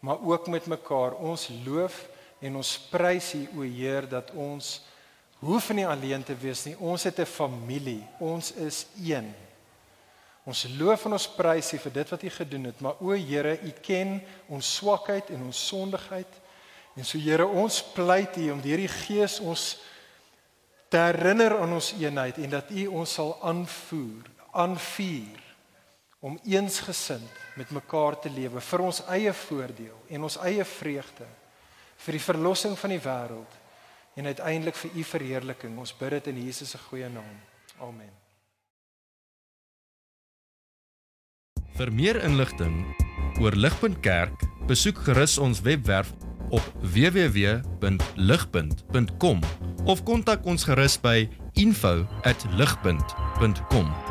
[0.00, 1.14] maar ook met mekaar.
[1.14, 2.06] Ons loof
[2.40, 4.80] en ons prys u o Heer dat ons
[5.40, 6.76] hoef nie alleen te wees nie.
[6.78, 8.06] Ons het 'n familie.
[8.18, 9.34] Ons is een.
[10.44, 12.80] Ons loof en ons prys u vir dit wat u gedoen het.
[12.80, 16.32] Maar o Here u ken ons swakheid en ons sondigheid.
[16.96, 19.78] En so Here ons pleit u om deur die gees ons
[20.90, 25.46] te herinner aan ons eenheid en dat U ons sal aanvoer, aanvuur
[26.20, 31.28] om eensgesind met mekaar te lewe vir ons eie voordeel en ons eie vreugde
[32.00, 33.59] vir die verlossing van die wêreld
[34.14, 35.78] en uiteindelik vir U verheerliking.
[35.78, 37.40] Ons bid dit in Jesus se goeie naam.
[37.80, 38.10] Amen.
[41.78, 42.96] Vir meer inligting
[43.40, 46.12] oor Ligpunt Kerk, besoek gerus ons webwerf
[46.50, 49.40] op www.ligpunt.com
[49.88, 54.09] of kontak ons gerus by info@ligpunt.com